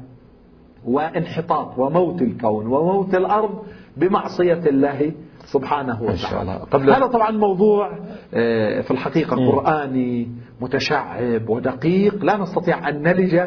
وانحطاط 0.84 1.78
وموت 1.78 2.22
الكون 2.22 2.66
وموت 2.66 3.14
الأرض 3.14 3.50
بمعصية 3.96 4.60
الله 4.66 5.12
سبحانه 5.44 6.08
إن 6.10 6.16
شاء 6.16 6.30
وتعالى. 6.30 6.42
الله. 6.54 6.64
قبل- 6.64 6.90
هذا 6.90 7.06
طبعا 7.06 7.30
موضوع 7.30 7.90
آه، 8.34 8.80
في 8.80 8.90
الحقيقة 8.90 9.36
قرآني 9.50 10.28
متشعب 10.60 11.48
ودقيق. 11.48 12.24
لا 12.24 12.36
نستطيع 12.36 12.88
أن 12.88 13.02
نلج 13.02 13.40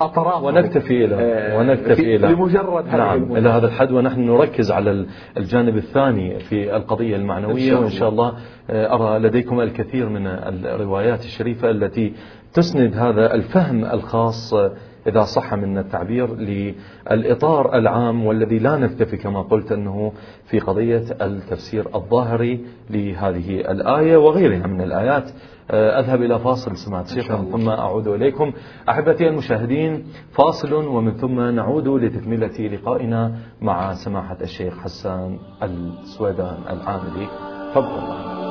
أطرافه 0.00 0.44
ونكتفي 0.44 1.04
إلى 1.04 1.14
آه، 1.14 1.58
ونكتفي 1.58 1.94
في- 1.94 2.16
إلى 2.16 2.28
لمجرد 2.28 2.84
هذه 2.88 2.96
نعم. 2.96 3.36
إلى 3.36 3.48
هذا 3.48 3.66
الحد 3.66 3.92
ونحن 3.92 4.20
نركز 4.20 4.70
على 4.72 4.90
ال- 4.90 5.06
الجانب 5.36 5.76
الثاني 5.76 6.38
في 6.38 6.76
القضية 6.76 7.16
المعنوية. 7.16 7.74
وإن 7.76 7.88
شاء 7.90 8.08
الله. 8.08 8.34
آه، 8.70 8.94
أرى 8.94 9.18
لديكم 9.18 9.60
الكثير 9.60 10.08
من 10.08 10.26
الروايات 10.26 11.20
الشريفة 11.24 11.70
التي 11.70 12.12
تسند 12.54 12.96
هذا 12.96 13.34
الفهم 13.34 13.84
الخاص 13.84 14.54
إذا 15.06 15.24
صح 15.24 15.54
منا 15.54 15.80
التعبير 15.80 16.34
للإطار 16.34 17.74
العام 17.74 18.26
والذي 18.26 18.58
لا 18.58 18.76
نكتفي 18.76 19.16
كما 19.16 19.42
قلت 19.42 19.72
أنه 19.72 20.12
في 20.46 20.58
قضية 20.58 21.04
التفسير 21.22 21.86
الظاهري 21.94 22.64
لهذه 22.90 23.60
الآية 23.60 24.16
وغيرها 24.16 24.66
من 24.66 24.80
الآيات. 24.80 25.30
آه، 25.70 26.00
أذهب 26.00 26.22
إلى 26.22 26.38
فاصل 26.38 26.76
سمعت 26.76 27.08
شيخ 27.08 27.26
ثم 27.26 27.68
أعود 27.68 28.06
إليكم. 28.06 28.52
أحبتي 28.88 29.28
المشاهدين 29.28 30.04
فاصل 30.32 30.72
ومن 30.72 31.12
ثم 31.12 31.40
نعود 31.40 31.88
لتكملة 31.88 32.58
لقائنا 32.58 33.34
مع 33.60 33.94
سماحة 33.94 34.36
الشيخ 34.40 34.78
حسان 34.78 35.38
السويدان 35.62 36.58
العاملي. 36.70 37.26
فابقوا 37.74 37.98
الله 37.98 38.49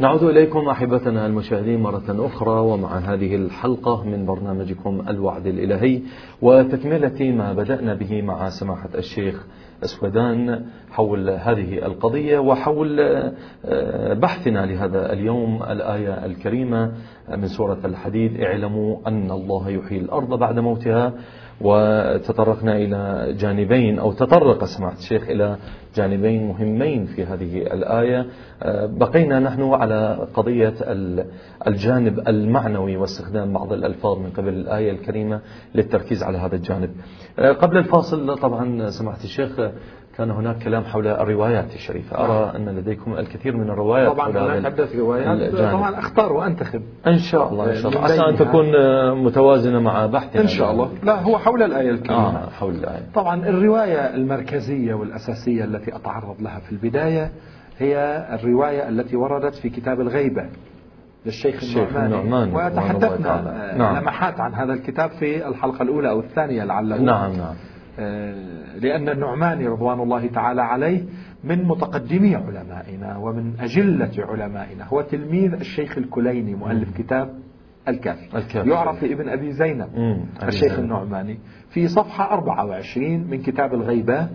نعود 0.00 0.22
إليكم 0.22 0.68
أحبتنا 0.68 1.26
المشاهدين 1.26 1.80
مرة 1.80 2.26
أخرى 2.26 2.60
ومع 2.60 2.98
هذه 2.98 3.34
الحلقة 3.36 4.04
من 4.04 4.26
برنامجكم 4.26 5.02
الوعد 5.08 5.46
الإلهي 5.46 6.02
وتكملة 6.42 7.32
ما 7.32 7.52
بدأنا 7.52 7.94
به 7.94 8.22
مع 8.22 8.48
سماحة 8.48 8.88
الشيخ 8.94 9.46
أسودان 9.84 10.64
حول 10.90 11.30
هذه 11.30 11.86
القضية 11.86 12.38
وحول 12.38 13.00
آه، 13.00 14.14
بحثنا 14.14 14.66
لهذا 14.66 15.12
اليوم 15.12 15.62
الآية 15.62 16.24
الكريمة 16.26 16.92
من 17.28 17.46
سورة 17.48 17.78
الحديد 17.84 18.40
اعلموا 18.40 18.98
أن 19.06 19.30
الله 19.30 19.70
يحيي 19.70 19.98
الأرض 19.98 20.38
بعد 20.38 20.58
موتها. 20.58 21.12
وتطرقنا 21.60 22.76
إلى 22.76 23.32
جانبين 23.32 23.98
أو 23.98 24.12
تطرق 24.12 24.64
سماحة 24.64 24.96
الشيخ 24.98 25.28
إلى 25.30 25.56
جانبين 25.96 26.48
مهمين 26.48 27.06
في 27.06 27.24
هذه 27.24 27.56
الآية. 27.62 28.26
آه، 28.62 28.86
بقينا 28.86 29.40
نحن 29.40 29.62
على 29.62 30.28
قضية 30.34 30.74
ال- 30.80 31.24
الجانب 31.66 32.28
المعنوي 32.28 32.96
واستخدام 32.96 33.52
بعض 33.52 33.72
الألفاظ 33.72 34.18
من 34.18 34.30
قبل 34.30 34.48
الآية 34.48 34.90
الكريمة 34.90 35.40
للتركيز 35.74 36.22
على 36.22 36.38
هذا 36.38 36.56
الجانب. 36.56 36.90
آه، 37.38 37.52
قبل 37.52 37.76
الفاصل 37.76 38.38
طبعا 38.38 38.90
سماحة 38.90 39.24
الشيخ 39.24 39.50
كان 40.18 40.30
هناك 40.30 40.58
كلام 40.58 40.84
حول 40.84 41.06
الروايات 41.06 41.74
الشريفة. 41.74 42.18
أرى 42.18 42.56
أن 42.56 42.68
لديكم 42.68 43.14
الكثير 43.14 43.56
من 43.56 43.70
الروايات 43.70 44.12
طبعا 44.12 44.30
هناك 44.30 44.64
عدة 44.64 44.88
روايات. 44.98 45.54
طبعا 45.54 45.98
أختار 45.98 46.32
وأنتخب. 46.32 46.82
إن 47.06 47.18
شاء 47.18 47.52
الله 47.52 47.70
إن 47.70 47.74
شاء 47.74 47.92
الله. 47.92 48.04
عسى 48.04 48.20
أن. 48.20 48.36
تكون 48.36 48.66
متوازنة 49.24 49.80
مع 49.80 50.06
بحثنا 50.06 50.42
إن 50.42 50.48
شاء 50.48 50.70
الله. 50.70 50.90
لا 51.02 51.22
هو 51.22 51.38
حول 51.38 51.62
الآية 51.62 51.90
الكريمة. 51.90 52.44
آه 52.44 52.50
حول 52.50 52.74
الآية. 52.74 53.02
طبعا 53.14 53.48
الرواية 53.48 54.14
المركزية 54.14 54.94
والأساسية 54.94 55.64
التي 55.64 55.96
أتعرض 55.96 56.40
لها 56.40 56.58
في 56.58 56.72
البداية 56.72 57.30
هي 57.78 58.26
الرواية 58.32 58.88
التي 58.88 59.16
وردت 59.16 59.54
في 59.54 59.68
كتاب 59.68 60.00
الغيبة 60.00 60.44
للشيخ 61.26 61.54
الشيخ 61.54 61.96
النعماني. 61.96 62.54
وتحدثنا 62.54 63.74
نعم. 63.76 63.96
لمحات 63.96 64.40
عن 64.40 64.54
هذا 64.54 64.72
الكتاب 64.72 65.10
في 65.10 65.48
الحلقة 65.48 65.82
الأولى 65.82 66.10
أو 66.10 66.20
الثانية 66.20 66.64
لعله. 66.64 66.96
نعم 66.96 67.32
نعم. 67.32 67.54
لأن 68.80 69.08
النعماني 69.08 69.66
رضوان 69.66 70.00
الله 70.00 70.26
تعالى 70.26 70.62
عليه 70.62 71.04
من 71.44 71.64
متقدمي 71.64 72.36
علمائنا 72.36 73.16
ومن 73.16 73.60
أجلة 73.60 74.12
علمائنا 74.18 74.84
هو 74.84 75.00
تلميذ 75.02 75.52
الشيخ 75.52 75.98
الكليني 75.98 76.54
مؤلف 76.54 76.96
كتاب 76.98 77.34
الكافي 77.88 78.36
الكافي. 78.36 78.70
يعرف 78.70 79.04
ابن 79.04 79.28
أبي 79.28 79.52
زينب 79.52 79.88
الشيخ 80.42 80.72
زينب. 80.72 80.84
النعماني 80.84 81.38
في 81.70 81.88
صفحة 81.88 82.32
24 82.32 83.30
من 83.30 83.42
كتاب 83.42 83.74
الغيبة 83.74 84.28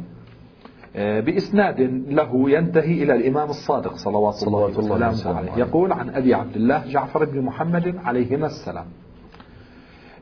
آه، 0.96 1.20
بإسناد 1.20 1.82
له 2.08 2.50
ينتهي 2.50 3.03
إلى 3.03 3.13
الإمام 3.13 3.50
الصادق 3.50 3.93
صلوات, 3.93 4.34
صلوات 4.34 4.79
الله 4.79 4.96
الله 4.96 5.10
وسلامه 5.10 5.38
عليه. 5.38 5.51
يقول 5.58 5.91
عن 5.91 6.10
أبي 6.10 6.34
عبد 6.34 6.55
الله 6.55 6.84
جعفر 6.88 7.25
بن 7.25 7.41
محمد 7.41 7.96
عليهما 8.05 8.46
السلام 8.46 8.86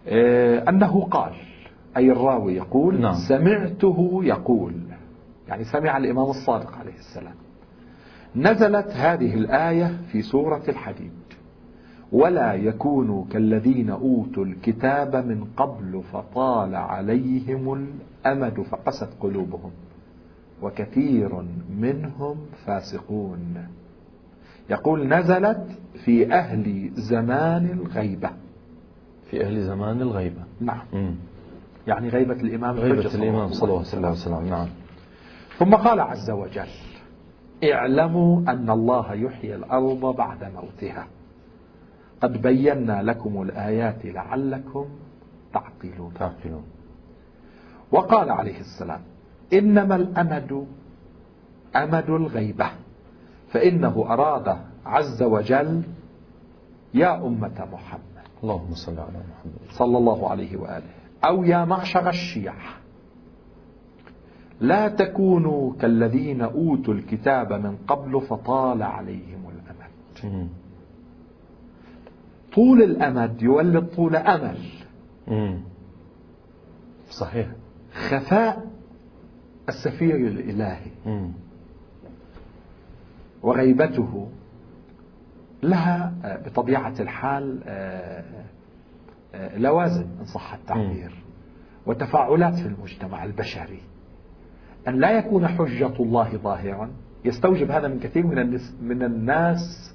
آه، 0.07 0.69
أنه 0.69 1.01
قال 1.05 1.31
أي 1.97 2.11
الراوي 2.11 2.55
يقول 2.55 3.01
نعم. 3.01 3.15
سمعته 3.27 4.21
يقول. 4.23 4.73
يعني 5.47 5.63
سمع 5.63 5.97
الإمام 5.97 6.29
الصادق 6.29 6.77
عليه 6.77 6.95
السلام. 6.99 7.33
نزلت 8.35 8.87
هذه 8.87 9.33
الآية 9.33 9.97
في 10.11 10.21
سورة 10.21 10.63
الحديد. 10.67 11.11
ولا 12.11 12.53
يكونوا 12.53 13.25
كالذين 13.31 13.89
أوتوا 13.89 14.45
الكتاب 14.45 15.15
من 15.15 15.47
قبل 15.57 16.03
فطال 16.13 16.75
عليهم 16.75 17.73
الأمد. 18.25 18.61
فقست 18.61 19.09
قلوبهم. 19.19 19.71
وكثير 20.61 21.43
منهم 21.79 22.37
فاسقون. 22.65 23.67
يقول 24.69 25.07
نزلت 25.07 25.67
في 26.05 26.33
أهل 26.33 26.91
زمان 26.93 27.65
الغيبة. 27.65 28.29
في 29.29 29.45
أهل 29.45 29.61
زمان 29.61 30.01
الغيبة. 30.01 30.43
نعم. 30.61 30.81
مم. 30.93 31.15
يعني 31.87 32.09
غيبة 32.09 32.33
الإمام 32.33 32.75
غيبة 32.75 33.15
الإمام 33.15 33.53
صلى 33.53 33.63
الله 33.63 33.85
عليه 33.93 34.09
وسلم 34.09 34.47
نعم. 34.49 34.67
ثم 35.57 35.75
قال 35.75 35.99
عز 35.99 36.31
وجل 36.31 36.67
اعلموا 37.63 38.39
أن 38.39 38.69
الله 38.69 39.13
يحيي 39.13 39.55
الأرض 39.55 40.15
بعد 40.15 40.43
موتها. 40.43 41.07
قد 42.21 42.41
بينا 42.41 43.03
لكم 43.03 43.41
الآيات 43.41 44.05
لعلكم 44.05 44.85
تعقلون. 45.53 46.13
تعقلون. 46.19 46.63
وقال 47.91 48.29
عليه 48.29 48.59
السلام 48.59 49.01
إنما 49.53 49.95
الأمد 49.95 50.67
أمد 51.75 52.09
الغيبة 52.09 52.69
فإنه 53.49 54.05
أراد 54.09 54.57
عز 54.85 55.23
وجل 55.23 55.81
يا 56.93 57.27
أمة 57.27 57.67
محمد. 57.73 58.01
اللهم 58.43 58.73
صل 58.73 58.99
على 58.99 59.09
محمد. 59.09 59.71
صلى 59.71 59.97
الله 59.97 60.29
عليه 60.29 60.57
وآله. 60.57 61.00
أو 61.25 61.43
يا 61.43 61.65
معشر 61.65 62.09
الشيعة. 62.09 62.81
لا 64.59 64.87
تكونوا 64.87 65.73
كالذين 65.81 66.41
أوتوا 66.41 66.93
الكتاب 66.93 67.53
من 67.53 67.77
قبل 67.87 68.21
فطال 68.21 68.83
عليهم 68.83 69.49
الأمد 69.49 69.91
طول 72.53 72.81
الأمد 72.83 73.41
يولد 73.41 73.85
طول 73.87 74.15
أمل. 74.15 74.57
صحيح. 77.09 77.47
خفاء 77.93 78.71
السفير 79.69 80.15
الإلهي. 80.15 80.91
وغيبته 83.43 84.27
لها 85.63 86.13
بطبيعة 86.45 86.93
الحال 86.99 87.61
آه، 87.65 88.21
آه، 88.21 88.45
لوازم 89.57 90.05
إن 90.19 90.25
صح 90.25 90.53
التعبير. 90.53 91.23
وتفاعلات 91.85 92.55
في 92.55 92.67
المجتمع 92.67 93.23
البشري. 93.23 93.79
أن 94.87 94.95
لا 94.95 95.11
يكون 95.11 95.47
حجة 95.47 95.93
الله 95.99 96.37
ظاهرا 96.37 96.89
يستوجب 97.25 97.71
هذا 97.71 97.87
من 97.87 97.99
كثير 97.99 98.25
من 98.25 98.59
من 98.81 99.03
الناس 99.03 99.93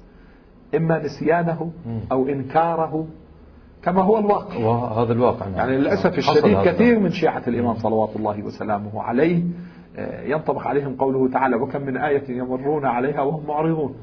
إما 0.75 1.03
نسيانه 1.03 1.71
أو 2.11 2.27
إنكاره 2.27 3.07
كما 3.83 4.01
هو 4.01 4.19
الواقع. 4.19 4.57
وهذا 4.57 5.13
الواقع 5.13 5.47
نعم. 5.47 5.55
يعني 5.55 5.77
للأسف 5.77 6.17
الشديد 6.17 6.57
كثير 6.61 6.99
من 6.99 7.09
شيعة 7.09 7.43
الإمام 7.47 7.75
صلوات 7.75 8.15
الله 8.15 8.43
وسلامه 8.43 9.01
عليه 9.03 9.43
آه، 9.97 10.23
ينطبق 10.23 10.67
عليهم 10.67 10.95
قوله 10.95 11.31
تعالى 11.31 11.55
وكم 11.55 11.81
من 11.81 11.97
آية 11.97 12.37
يمرون 12.37 12.85
عليها 12.85 13.21
وهم 13.21 13.47
معرضون. 13.47 13.95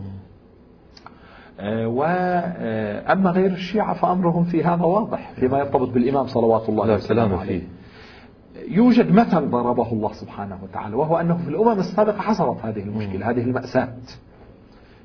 وأما 1.61 3.31
غير 3.31 3.51
الشيعة 3.51 3.95
فأمرهم 3.95 4.45
في 4.45 4.65
هذا 4.65 4.85
واضح 4.85 5.33
فيما 5.33 5.59
يرتبط 5.59 5.89
بالإمام 5.89 6.27
صلوات 6.27 6.69
الله 6.69 6.95
وسلامه 6.95 7.41
عليه. 7.41 7.63
يوجد 8.69 9.13
مثل 9.13 9.51
ضربه 9.51 9.93
الله 9.93 10.13
سبحانه 10.13 10.59
وتعالى 10.63 10.97
وهو 10.97 11.17
أنه 11.17 11.37
في 11.37 11.49
الأمم 11.49 11.79
السابقة 11.79 12.21
حصلت 12.21 12.59
هذه 12.63 12.83
المشكلة 12.83 13.31
هذه 13.31 13.43
المأساة. 13.43 13.95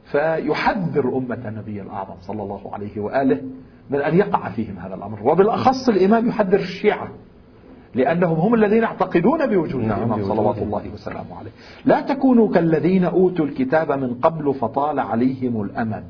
فيحذر 0.05 1.17
أمة 1.17 1.47
النبي 1.47 1.81
الأعظم 1.81 2.15
صلى 2.21 2.43
الله 2.43 2.73
عليه 2.73 2.99
وآله 2.99 3.41
من 3.89 4.01
أن 4.01 4.17
يقع 4.17 4.49
فيهم 4.49 4.79
هذا 4.79 4.95
الأمر 4.95 5.19
وبالأخص 5.23 5.89
الإمام 5.89 6.27
يحذر 6.27 6.59
الشيعة 6.59 7.07
لأنهم 7.95 8.39
هم 8.39 8.53
الذين 8.53 8.83
يعتقدون 8.83 9.45
بوجود 9.45 9.83
نعم 9.83 9.99
الإمام 9.99 10.23
صلوات 10.23 10.57
الله 10.57 10.83
وسلامه 10.93 11.35
عليه. 11.39 11.51
لا 11.85 12.01
تكونوا 12.01 12.53
كالذين 12.53 13.05
أوتوا 13.05 13.45
الكتاب 13.45 13.91
من 13.91 14.13
قبل 14.13 14.53
فطال 14.53 14.99
عليهم 14.99 15.61
الأمد. 15.61 16.03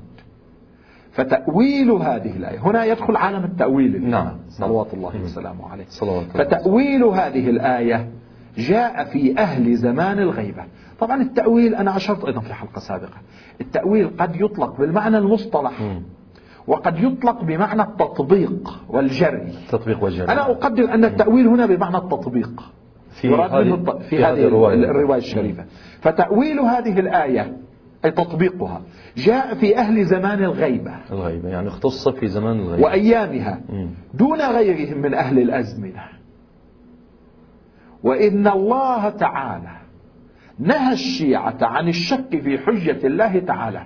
فتأويل 1.11 1.91
هذه 1.91 2.37
الآية. 2.37 2.59
هنا 2.59 2.85
يدخل 2.85 3.15
عالم 3.15 3.43
التأويل. 3.43 4.09
نعم. 4.09 4.31
صلوات 4.49 4.93
الله 4.93 5.21
وسلامه 5.23 5.69
عليه. 5.71 5.85
صلوات 5.87 6.25
فتأويل 6.33 7.03
هذه 7.03 7.49
الآية 7.49 8.09
جاء 8.57 9.03
في 9.03 9.37
أهل 9.37 9.75
زمان 9.75 10.19
الغيبة. 10.19 10.63
طبعا 10.99 11.21
التأويل 11.21 11.75
أنا 11.75 11.95
أشرت 11.97 12.25
أيضا 12.25 12.41
في 12.41 12.53
حلقة 12.53 12.79
سابقة 12.79 13.17
التأويل 13.61 14.11
قد 14.19 14.35
يطلق 14.35 14.77
بالمعنى 14.77 15.17
المصطلح 15.17 15.73
وقد 16.67 16.99
يطلق 16.99 17.43
بمعنى 17.43 17.81
التطبيق 17.81 18.79
والجري. 18.89 19.53
التطبيق 19.65 20.03
والجري. 20.03 20.27
أنا 20.27 20.41
أقدر 20.41 20.93
أن 20.93 21.05
التأويل 21.05 21.47
هنا 21.47 21.65
بمعنى 21.65 21.97
التطبيق. 21.97 22.61
في 23.09 23.35
هذه, 23.35 23.99
في 24.09 24.25
هذه 24.25 24.47
الرواية, 24.47 24.75
الرواية 24.75 25.19
الشريفة. 25.19 25.65
فتأويل 26.01 26.59
هذه 26.59 26.99
الآية 26.99 27.57
تطبيقها 28.03 28.81
جاء 29.17 29.55
في 29.55 29.77
أهل 29.77 30.05
زمان 30.05 30.43
الغيبة. 30.43 30.95
الغيبة 31.11 31.49
يعني 31.49 31.67
اختص 31.67 32.09
في 32.09 32.27
زمان 32.27 32.59
الغيبة. 32.59 32.83
وأيامها 32.83 33.61
دون 34.13 34.41
غيرهم 34.41 34.97
من 34.97 35.13
أهل 35.13 35.39
الأزمنة. 35.39 36.03
وإن 38.03 38.47
الله 38.47 39.09
تعالى 39.09 39.77
نهى 40.59 40.93
الشيعة 40.93 41.57
عن 41.61 41.87
الشك 41.87 42.41
في 42.41 42.57
حجة 42.57 43.07
الله 43.07 43.39
تعالى. 43.39 43.85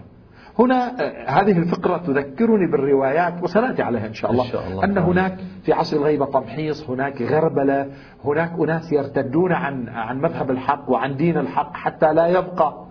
هنا 0.60 1.02
آه، 1.02 1.30
هذه 1.30 1.58
الفقرة 1.58 1.98
تذكرني 1.98 2.72
بالروايات 2.72 3.44
وسنأتي 3.44 3.82
عليها 3.82 4.08
إن 4.08 4.14
شاء 4.14 4.32
الله, 4.32 4.46
إن 4.46 4.50
شاء 4.50 4.68
الله. 4.68 4.84
أن 4.84 4.98
هناك 4.98 5.38
في 5.64 5.74
عصر 5.74 5.98
الغيبة 5.98 6.26
تمحيص 6.26 6.90
هناك 6.90 7.22
غربلة 7.22 7.90
هناك 8.26 8.52
أناس 8.60 8.92
يرتدون 8.94 9.52
عن 9.52 9.90
عن 9.90 10.22
مذهب 10.22 10.52
الحق 10.52 10.90
وعن 10.90 11.16
دين 11.16 11.38
الحق 11.38 11.74
حتى 11.74 12.14
لا 12.14 12.28
يبقى 12.28 12.86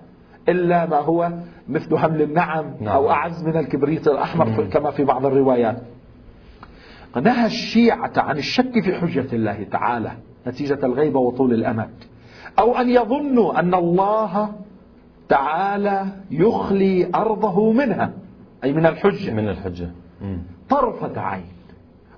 إلا 0.48 0.86
ما 0.86 0.96
هو 0.96 1.32
مثل 1.68 1.98
حمل 1.98 2.22
النعم 2.22 2.64
نعم. 2.80 2.94
أو 2.94 3.10
أعز 3.10 3.44
من 3.44 3.56
الكبريت 3.56 4.08
الأحمر 4.08 4.46
مم. 4.46 4.70
كما 4.70 4.90
في 4.90 5.04
بعض 5.04 5.26
الروايات. 5.26 5.76
نهى 7.22 7.46
الشيعة 7.46 8.12
عن 8.16 8.38
الشك 8.38 8.80
في 8.84 8.94
حجة 8.94 9.26
الله 9.32 9.66
تعالى 9.70 10.12
نتيجة 10.46 10.78
الغيبة 10.82 11.20
وطول 11.20 11.54
الأمد. 11.54 11.90
أو 12.58 12.76
أن 12.76 12.90
يظنوا 12.90 13.60
أن 13.60 13.74
الله 13.74 14.52
تعالى 15.28 16.06
يخلي 16.30 17.10
أرضه 17.14 17.72
منها 17.72 18.12
أي 18.64 18.72
من 18.72 18.86
الحجة. 18.86 19.34
من 19.34 19.48
الحجة. 19.48 19.90
طرفة 20.68 21.20
عين. 21.20 21.44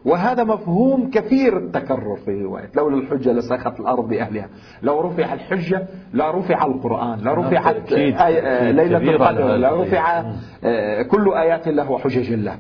وهذا 0.05 0.45
مفهوم 0.45 1.11
كثير 1.11 1.59
التكرر 1.59 2.17
في 2.17 2.31
الرواية 2.31 2.71
لولا 2.77 2.97
الحجة 2.97 3.33
لسخت 3.33 3.81
الأرض 3.81 4.09
بأهلها 4.09 4.49
لو 4.83 5.01
رفع 5.01 5.33
الحجة 5.33 5.87
لا 6.13 6.39
رفع 6.39 6.67
القرآن 6.67 7.19
لا 7.19 7.35
رفعت 7.35 7.93
آه، 7.93 8.71
ليلة 8.71 8.99
القدر 8.99 9.57
لا 9.57 9.83
رفع 9.83 10.25
آه، 10.65 11.03
كل 11.03 11.33
آيات 11.33 11.69
الله 11.69 11.91
وحجج 11.91 12.33
الله. 12.33 12.59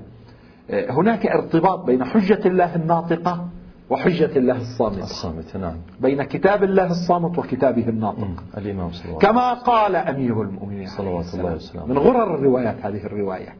آه، 0.71 0.91
هناك 0.91 1.27
ارتباط 1.27 1.85
بين 1.85 2.05
حجة 2.05 2.41
الله 2.47 2.77
الناطقة 2.77 3.49
وحجة 3.91 4.39
الله 4.39 4.57
الصامت 4.57 4.99
الصامت 4.99 5.57
نعم. 5.57 5.77
بين 6.01 6.23
كتاب 6.23 6.65
الله 6.65 6.87
الصامت 6.87 7.39
وكتابه 7.39 7.89
الناطق. 7.89 8.45
الإمام 8.59 8.91
صلى 8.91 9.07
الله 9.07 9.19
كما 9.19 9.55
قال 9.55 9.97
أمير 9.97 10.43
المؤمنين 10.43 10.87
صلوات 10.87 11.35
الله 11.35 11.55
وسلم 11.55 11.89
من 11.89 11.99
غرر 11.99 12.35
الروايات 12.35 12.77
هذه 12.83 13.07
الرواية. 13.07 13.55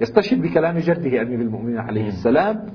يستشهد 0.00 0.42
بكلام 0.42 0.78
جده 0.78 1.22
أمير 1.22 1.40
المؤمنين 1.40 1.78
عليه 1.78 2.08
السلام 2.08 2.66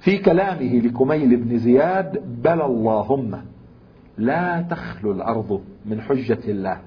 في 0.00 0.18
كلامه 0.18 0.80
لكميل 0.80 1.36
بن 1.36 1.58
زياد 1.58 2.22
بل 2.42 2.62
اللهم 2.62 3.40
لا 4.18 4.64
تخلو 4.70 5.12
الأرض 5.12 5.60
من 5.86 6.00
حجة 6.00 6.38
الله. 6.48 6.78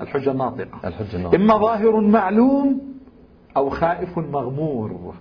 الحجة 0.00 0.30
الناطقة 0.30 0.78
الحجة 0.84 1.16
الناطقة 1.16 1.36
إما 1.36 1.56
ظاهر 1.56 2.00
معلوم 2.00 2.80
أو 3.56 3.70
خائف 3.70 4.18
مغمور. 4.18 5.14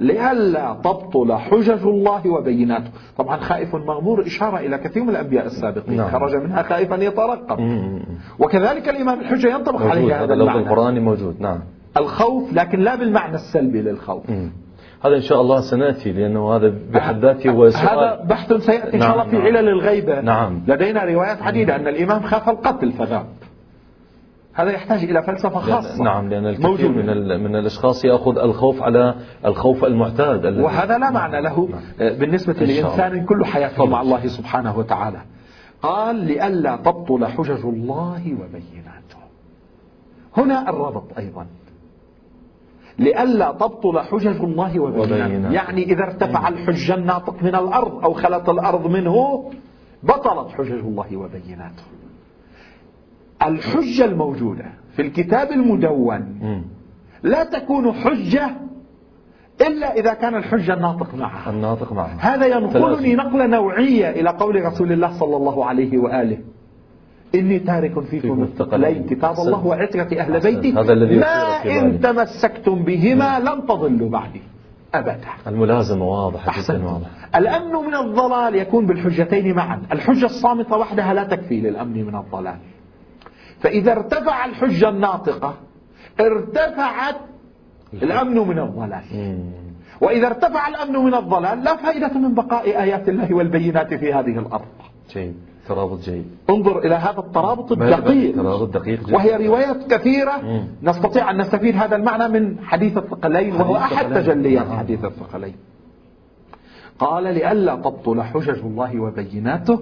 لئلا 0.00 0.76
تبطل 0.84 1.32
حجج 1.32 1.86
الله 1.86 2.30
وبيناته. 2.30 2.90
طبعا 3.18 3.36
خائف 3.36 3.74
مغمور 3.74 4.26
إشارة 4.26 4.58
إلى 4.58 4.78
كثير 4.78 5.02
من 5.02 5.10
الأنبياء 5.10 5.46
السابقين. 5.46 5.96
نعم. 5.96 6.10
خرج 6.10 6.34
منها 6.36 6.62
خائفا 6.62 6.94
يترقب. 6.94 7.58
وكذلك 8.38 8.88
الإمام 8.88 9.20
الحجة 9.20 9.48
ينطبق 9.48 9.82
عليه 9.82 10.24
هذا 10.24 10.34
اللفظ 10.34 10.56
القرآني 10.56 11.00
موجود 11.00 11.40
نعم. 11.40 11.60
الخوف 11.96 12.52
لكن 12.52 12.80
لا 12.80 12.94
بالمعنى 12.94 13.34
السلبي 13.34 13.82
للخوف. 13.82 14.30
مم. 14.30 14.50
هذا 15.06 15.16
إن 15.16 15.22
شاء 15.22 15.40
الله 15.40 15.60
سنأتي 15.60 16.12
لأنه 16.12 16.56
هذا 16.56 16.74
بحد 16.90 17.24
ذاته 17.24 17.50
هو 17.50 17.70
سؤال. 17.70 17.88
هذا 17.88 18.24
بحث 18.24 18.52
سيأتي 18.52 18.96
إن 18.96 19.00
شاء 19.00 19.12
الله 19.12 19.24
في 19.24 19.36
نعم. 19.36 19.46
علل 19.46 19.68
الغيبة 19.68 20.20
نعم. 20.20 20.62
لدينا 20.66 21.04
روايات 21.04 21.42
عديدة 21.42 21.76
أن 21.76 21.88
الإمام 21.88 22.22
خاف 22.22 22.48
القتل 22.48 22.92
فذهب 22.92 23.26
هذا 24.52 24.70
يحتاج 24.70 25.04
إلى 25.04 25.22
فلسفة 25.22 25.58
خاصة. 25.58 26.04
نعم 26.04 26.28
لأن 26.28 26.46
الكثير 26.46 26.88
من, 26.88 27.40
من 27.44 27.56
الأشخاص 27.56 28.04
يأخذ 28.04 28.38
الخوف 28.38 28.82
على 28.82 29.14
الخوف 29.44 29.84
المعتاد 29.84 30.60
وهذا 30.60 30.98
لا 30.98 31.10
معنى 31.10 31.40
له 31.40 31.68
نعم. 31.68 32.18
بالنسبة 32.18 32.52
لإنسان 32.52 33.24
كل 33.24 33.44
حياته 33.44 33.86
مع 33.86 34.02
الله. 34.02 34.26
سبحانه 34.26 34.78
وتعالى. 34.78 35.18
قال 35.82 36.16
لئلا 36.16 36.76
تبطل 36.76 37.26
حجج 37.26 37.64
الله 37.64 38.20
وبيناته. 38.34 39.20
هنا 40.36 40.70
الربط 40.70 41.18
أيضا. 41.18 41.46
لئلا 42.98 43.52
تبطل 43.52 44.00
حجج 44.00 44.40
الله 44.40 44.80
وبيناته 44.80 45.52
يعني 45.52 45.82
إذا 45.82 46.04
ارتفع 46.04 46.48
الحج 46.48 46.90
الناطق 46.90 47.42
من 47.42 47.54
الأرض 47.54 48.04
أو 48.04 48.12
خلت 48.12 48.48
الأرض 48.48 48.86
منه 48.86 49.44
بطلت 50.02 50.50
حجج 50.50 50.72
الله 50.72 51.16
وبيناته. 51.16 51.82
الحجة 53.42 54.04
الموجودة 54.04 54.64
في 54.96 55.02
الكتاب 55.02 55.52
المدون 55.52 56.38
لا 57.22 57.44
تكون 57.44 57.92
حجة 57.92 58.50
إلا 59.66 59.94
إذا 59.94 60.14
كان 60.14 60.34
الحجة 60.34 60.74
الناطق 60.74 61.14
معها. 61.14 61.50
الناطق 61.50 61.92
معها. 61.92 62.34
هذا 62.34 62.46
ينقلني 62.46 63.14
نقلة 63.14 63.46
نوعية 63.46 64.10
إلى 64.10 64.30
قول 64.30 64.64
رسول 64.64 64.92
الله 64.92 65.18
صلى 65.18 65.36
الله 65.36 65.64
عليه 65.64 65.98
وآله. 65.98 66.38
إني 67.34 67.58
تارك 67.58 68.00
فيكم 68.00 68.42
الثقلين. 68.42 69.06
كتاب 69.06 69.34
الله 69.38 69.66
وعترة 69.66 70.20
أهل 70.20 70.40
بيتي. 70.40 70.72
هذا 70.72 70.92
الذي 70.92 71.16
ما 71.16 71.64
إن 71.64 72.00
تمسكتم 72.00 72.82
بهما 72.82 73.40
لن 73.40 73.66
تضلوا 73.66 74.10
بعدي 74.10 74.42
أبدا. 74.94 75.18
الملازمة 75.46 76.04
واضحة 76.04 76.62
جدا 76.62 76.84
واضحة. 76.84 77.10
الأمن 77.36 77.72
من 77.72 77.94
الضلال 77.94 78.54
يكون 78.54 78.86
بالحجتين 78.86 79.54
معا. 79.54 79.82
الحجة 79.92 80.24
الصامتة 80.24 80.76
وحدها 80.76 81.14
لا 81.14 81.24
تكفي 81.24 81.60
للأمن 81.60 82.04
من 82.04 82.16
الضلال. 82.16 82.56
فإذا 83.60 83.92
ارتفع 83.92 84.44
الحجة 84.44 84.88
الناطقة 84.88 85.54
ارتفعت 86.20 87.16
الأمن 87.92 88.48
من 88.48 88.58
الضلال. 88.58 89.02
وإذا 90.00 90.26
ارتفع 90.26 90.68
الأمن 90.68 91.04
من 91.04 91.14
الضلال 91.14 91.64
لا 91.64 91.76
فائدة 91.76 92.18
من 92.18 92.34
بقاء 92.34 92.82
آيات 92.82 93.08
الله 93.08 93.34
والبينات 93.34 93.94
في 93.94 94.12
هذه 94.12 94.38
الأرض. 94.38 94.64
جيد. 95.12 95.36
ترابط 95.68 96.00
جيد. 96.00 96.26
انظر 96.50 96.78
إلى 96.78 96.94
هذا 96.94 97.18
الترابط 97.18 97.72
الدقيق. 97.72 98.36
ترابط 98.36 98.68
دقيق 98.74 99.06
جدا. 99.06 99.16
وهي 99.16 99.46
روايات 99.46 99.94
كثيرة. 99.94 100.36
مم. 100.42 100.64
نستطيع 100.82 101.30
أن 101.30 101.40
نستفيد 101.40 101.76
هذا 101.76 101.96
المعنى 101.96 102.40
من 102.40 102.56
حديث 102.62 102.96
الثقلين 102.98 103.54
وهو 103.54 103.76
أحد 103.76 104.14
تجليات 104.14 104.66
نعم. 104.66 104.78
حديث 104.78 105.04
الثقلين. 105.04 105.54
قال 106.98 107.24
لئلا 107.24 107.74
تبطل 107.76 108.22
حجج 108.22 108.58
الله 108.58 109.00
وبيناته 109.00 109.80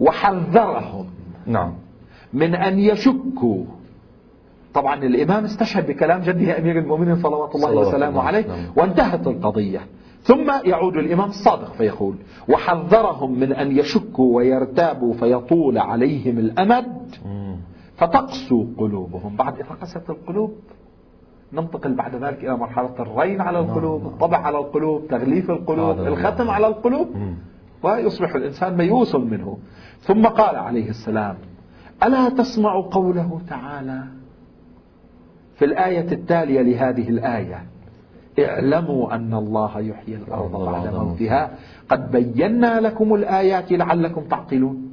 وحذرهم. 0.00 1.06
نعم. 1.46 1.72
من 2.32 2.54
أن 2.54 2.78
يشكوا. 2.78 3.64
طبعا 4.74 5.04
الإمام 5.04 5.44
استشهد 5.44 5.86
بكلام 5.86 6.20
جده 6.20 6.58
أمير 6.58 6.78
المؤمنين 6.78 7.16
صلوات 7.16 7.54
الله 7.54 7.70
وسلامه 7.70 8.22
عليه. 8.22 8.44
وانتهت 8.76 9.26
القضية. 9.26 9.80
ثم 10.26 10.52
يعود 10.64 10.96
الإمام 10.96 11.28
الصادق 11.28 11.72
فيقول 11.72 12.14
وحذرهم 12.48 13.38
من 13.38 13.52
أن 13.52 13.78
يشكوا 13.78 14.36
ويرتابوا 14.36 15.14
فيطول 15.14 15.78
عليهم 15.78 16.38
الأمد. 16.38 17.14
فتقسو 17.96 18.66
قلوبهم. 18.78 19.36
بعد 19.36 19.54
إذا 19.54 19.74
قست 19.80 20.10
القلوب. 20.10 20.54
ننتقل 21.52 21.94
بعد 21.94 22.14
ذلك 22.14 22.44
إلى 22.44 22.56
مرحلة 22.56 22.94
الرين 23.00 23.40
على 23.40 23.60
نعم، 23.60 23.70
القلوب. 23.70 24.06
الطبع 24.06 24.38
على 24.38 24.58
القلوب 24.58 25.06
تغليف 25.08 25.50
القلوب 25.50 25.98
الختم 26.00 26.50
على 26.50 26.66
القلوب. 26.66 27.08
ويصبح 27.82 28.34
الإنسان 28.34 28.76
ميؤوس 28.76 29.14
منه. 29.14 29.58
ثم 30.00 30.26
قال 30.26 30.56
عليه 30.56 30.88
السلام 30.88 31.36
ألا 32.02 32.28
تسمع 32.28 32.80
قوله 32.90 33.40
تعالى 33.48 34.02
في 35.56 35.64
الآية 35.64 36.12
التالية 36.12 36.62
لهذه 36.62 37.08
الآية؟ 37.08 37.75
اعلموا 38.38 39.14
أن 39.14 39.34
الله 39.34 39.80
يحيي 39.80 40.16
الأرض 40.16 40.70
بعد 40.70 40.94
موتها. 40.94 41.50
قد 41.88 42.10
بينا 42.10 42.80
لكم 42.80 43.14
الآيات 43.14 43.72
لعلكم 43.72 44.24
تعقلون. 44.24 44.92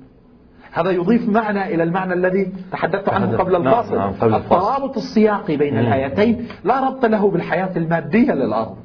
هذا 0.71 0.91
يضيف 0.91 1.29
معنى 1.29 1.75
إلى 1.75 1.83
المعنى 1.83 2.13
الذي 2.13 2.53
تحدثت 2.71 3.09
عنه 3.09 3.37
قبل 3.37 3.51
نعم، 3.51 3.67
الفاصل. 3.67 3.97
نعم 3.97 4.13
قبل 4.13 4.35
الترابط 4.35 4.97
السياقي 4.97 5.57
بين 5.57 5.79
الآيتين 5.79 6.47
لا 6.63 6.87
ربط 6.87 7.05
له 7.05 7.31
بالحياة 7.31 7.77
المادية 7.77 8.33
للأرض. 8.33 8.77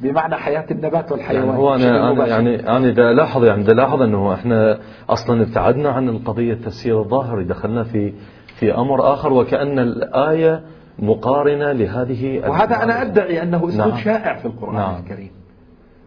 بمعنى 0.00 0.34
حياة 0.34 0.66
النبات 0.70 1.12
والحيوان. 1.12 1.46
يعني 1.46 1.58
هو 1.58 1.74
أنا, 1.74 2.10
أنا 2.10 2.26
يعني 2.26 2.68
أنا 2.68 2.88
إذا 2.88 3.12
لاحظ 3.12 3.44
يعني 3.44 3.64
لاحظ 3.64 4.02
أنه 4.02 4.34
إحنا 4.34 4.78
أصلا 5.08 5.42
ابتعدنا 5.42 5.90
عن 5.90 6.08
القضية 6.08 6.52
التفسير 6.52 7.00
الظاهري. 7.00 7.44
دخلنا 7.44 7.84
في 7.84 8.12
في 8.58 8.74
أمر 8.74 9.12
آخر 9.12 9.32
وكأن 9.32 9.78
الآية 9.78 10.62
مقارنة 10.98 11.72
لهذه 11.72 12.48
وهذا 12.48 12.82
أنا 12.82 13.02
أدعي 13.02 13.42
أنه 13.42 13.68
أسلوب 13.68 13.88
نعم. 13.88 13.98
شائع 13.98 14.34
في 14.34 14.46
القرآن 14.46 14.74
نعم. 14.74 15.02
الكريم. 15.02 15.30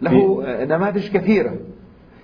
له 0.02 0.44
نماذج 0.66 1.12
كثيرة. 1.12 1.54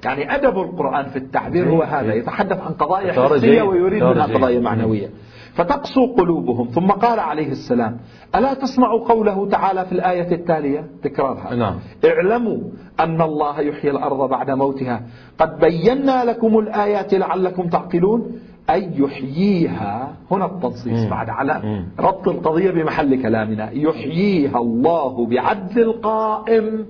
يعني 0.05 0.35
أدب 0.35 0.57
القرآن 0.57 1.05
في 1.05 1.15
التعبير 1.15 1.69
هو 1.69 1.83
هذا 1.83 2.13
يتحدث 2.13 2.59
عن 2.61 2.73
قضايا 2.73 3.13
حسية 3.13 3.61
ويريد 3.61 4.03
منها 4.03 4.25
قضايا 4.25 4.59
معنوية. 4.59 5.09
فتقسو 5.53 6.13
قلوبهم. 6.13 6.67
ثم 6.67 6.87
قال 6.87 7.19
عليه 7.19 7.51
السلام 7.51 7.97
ألا 8.35 8.53
تسمعوا 8.53 9.07
قوله 9.07 9.49
تعالى 9.49 9.85
في 9.85 9.91
الآية 9.91 10.31
التالية؟ 10.35 10.87
تكرارها. 11.03 11.55
نعم. 11.55 11.79
اعلموا 12.05 12.57
أن 12.99 13.21
الله 13.21 13.61
يحيي 13.61 13.91
الأرض 13.91 14.29
بعد 14.29 14.51
موتها. 14.51 15.01
قد 15.37 15.59
بينا 15.59 16.25
لكم 16.25 16.59
الآيات 16.59 17.13
لعلكم 17.13 17.69
تعقلون. 17.69 18.39
أي 18.69 18.89
يحييها. 18.95 20.13
هنا 20.31 20.45
التنصيص 20.45 21.09
بعد 21.09 21.29
على 21.29 21.83
ربط 21.99 22.27
القضية 22.27 22.71
بمحل 22.71 23.21
كلامنا. 23.21 23.71
يحييها 23.71 24.57
الله 24.57 25.25
بعدل 25.25 25.81
القائم. 25.81 26.85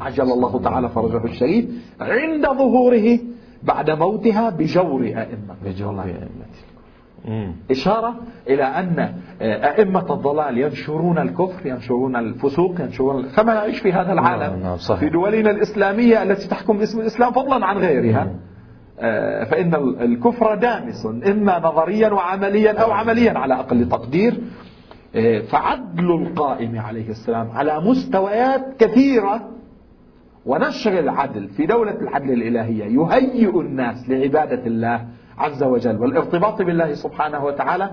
عجل 0.00 0.32
الله 0.32 0.60
تعالى 0.60 0.88
فرجه 0.88 1.24
الشريف 1.24 1.66
عند 2.00 2.46
ظهوره 2.46 3.18
بعد 3.62 3.90
موتها 3.90 4.50
بجور 4.50 5.02
أئمة. 5.02 5.54
بجور 5.64 6.02
أئمة. 6.02 6.48
إشارة 7.70 8.14
إلى 8.48 8.64
أن 8.64 9.14
أئمة 9.42 10.14
الضلال 10.14 10.58
ينشرون 10.58 11.18
الكفر 11.18 11.66
ينشرون 11.66 12.16
الفسوق 12.16 12.80
ينشرون 12.80 13.28
كما 13.36 13.54
نعيش 13.54 13.78
في 13.78 13.92
هذا 13.92 14.12
العالم. 14.12 14.62
نعم، 14.62 14.62
نعم،. 14.62 14.96
في 14.96 15.08
دولنا 15.08 15.50
الإسلامية 15.50 16.22
التي 16.22 16.48
تحكم 16.48 16.80
اسم 16.80 17.00
الإسلام 17.00 17.32
فضلا 17.32 17.66
عن 17.66 17.78
غيرها. 17.78 18.34
فإن 19.44 19.74
الكفر 20.00 20.54
دامس 20.54 21.06
إما 21.06 21.58
نظريا 21.58 22.08
وعمليا 22.08 22.72
أو 22.82 22.92
عمليا 22.92 23.38
على 23.38 23.54
أقل 23.54 23.88
تقدير. 23.88 24.40
آه، 25.14 25.40
فعدل 25.40 26.12
القائم 26.12 26.78
عليه 26.78 27.08
السلام 27.08 27.50
على 27.50 27.80
مستويات 27.80 28.76
كثيرة 28.78 29.48
ونشر 30.46 30.98
العدل 30.98 31.48
في 31.48 31.66
دولة 31.66 32.00
العدل 32.00 32.32
الإلهية 32.32 32.84
يهيئ 32.84 33.60
الناس 33.60 34.08
لعبادة 34.10 34.66
الله 34.66 35.06
عز 35.38 35.62
وجل 35.62 35.96
والارتباط 35.96 36.62
بالله 36.62 36.94
سبحانه 36.94 37.44
وتعالى 37.44 37.90